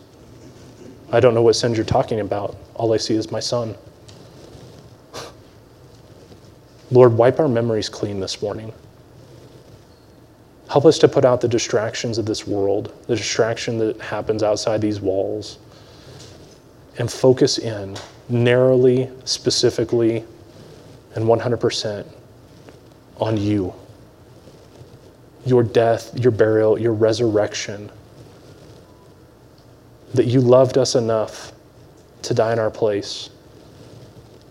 I 1.12 1.20
don't 1.20 1.34
know 1.34 1.42
what 1.42 1.54
sins 1.54 1.76
you're 1.76 1.86
talking 1.86 2.18
about. 2.18 2.56
All 2.74 2.92
I 2.92 2.96
see 2.96 3.14
is 3.14 3.30
my 3.30 3.38
son. 3.38 3.76
Lord, 6.90 7.12
wipe 7.12 7.38
our 7.38 7.46
memories 7.46 7.88
clean 7.88 8.18
this 8.18 8.42
morning. 8.42 8.72
Help 10.68 10.84
us 10.84 10.98
to 10.98 11.06
put 11.06 11.24
out 11.24 11.40
the 11.40 11.46
distractions 11.46 12.18
of 12.18 12.26
this 12.26 12.44
world, 12.44 12.92
the 13.06 13.14
distraction 13.14 13.78
that 13.78 14.00
happens 14.00 14.42
outside 14.42 14.80
these 14.80 15.00
walls, 15.00 15.60
and 16.98 17.08
focus 17.08 17.58
in 17.58 17.96
narrowly, 18.28 19.08
specifically, 19.24 20.24
and 21.14 21.24
100% 21.24 22.04
on 23.18 23.36
you. 23.36 23.74
Your 25.46 25.62
death, 25.62 26.18
your 26.18 26.32
burial, 26.32 26.78
your 26.78 26.92
resurrection. 26.92 27.90
That 30.14 30.26
you 30.26 30.40
loved 30.40 30.78
us 30.78 30.94
enough 30.94 31.52
to 32.22 32.34
die 32.34 32.52
in 32.52 32.58
our 32.58 32.70
place 32.70 33.30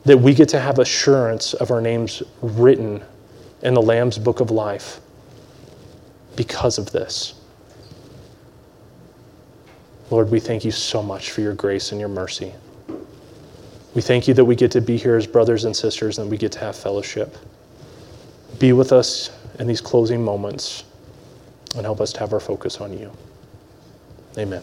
that 0.06 0.18
we 0.18 0.34
get 0.34 0.50
to 0.50 0.60
have 0.60 0.80
assurance 0.80 1.54
of 1.54 1.72
our 1.72 1.82
names 1.82 2.22
written 2.42 3.04
in 3.62 3.74
the 3.74 3.82
Lamb's 3.82 4.18
book 4.18 4.40
of 4.40 4.52
life 4.52 5.00
because 6.36 6.78
of 6.78 6.92
this. 6.92 7.36
Lord, 10.10 10.30
we 10.30 10.40
thank 10.40 10.66
you 10.66 10.72
so 10.72 11.02
much 11.02 11.32
for 11.32 11.42
your 11.42 11.54
grace 11.54 11.92
and 11.92 12.00
your 12.00 12.10
mercy. 12.10 12.54
We 13.96 14.02
thank 14.02 14.28
you 14.28 14.34
that 14.34 14.44
we 14.44 14.56
get 14.56 14.72
to 14.72 14.82
be 14.82 14.98
here 14.98 15.16
as 15.16 15.26
brothers 15.26 15.66
and 15.66 15.76
sisters 15.76 16.20
and 16.20 16.30
we 16.30 16.38
get 16.38 16.52
to 16.54 16.60
have 16.60 16.76
fellowship. 16.76 17.38
Be 18.60 18.74
with 18.74 18.92
us 18.92 19.30
in 19.60 19.68
these 19.68 19.82
closing 19.82 20.24
moments 20.24 20.84
and 21.76 21.86
help 21.86 22.02
us 22.02 22.14
to 22.14 22.20
have 22.20 22.34
our 22.34 22.40
focus 22.40 22.80
on 22.82 22.98
you. 22.98 23.12
Amen. 24.38 24.62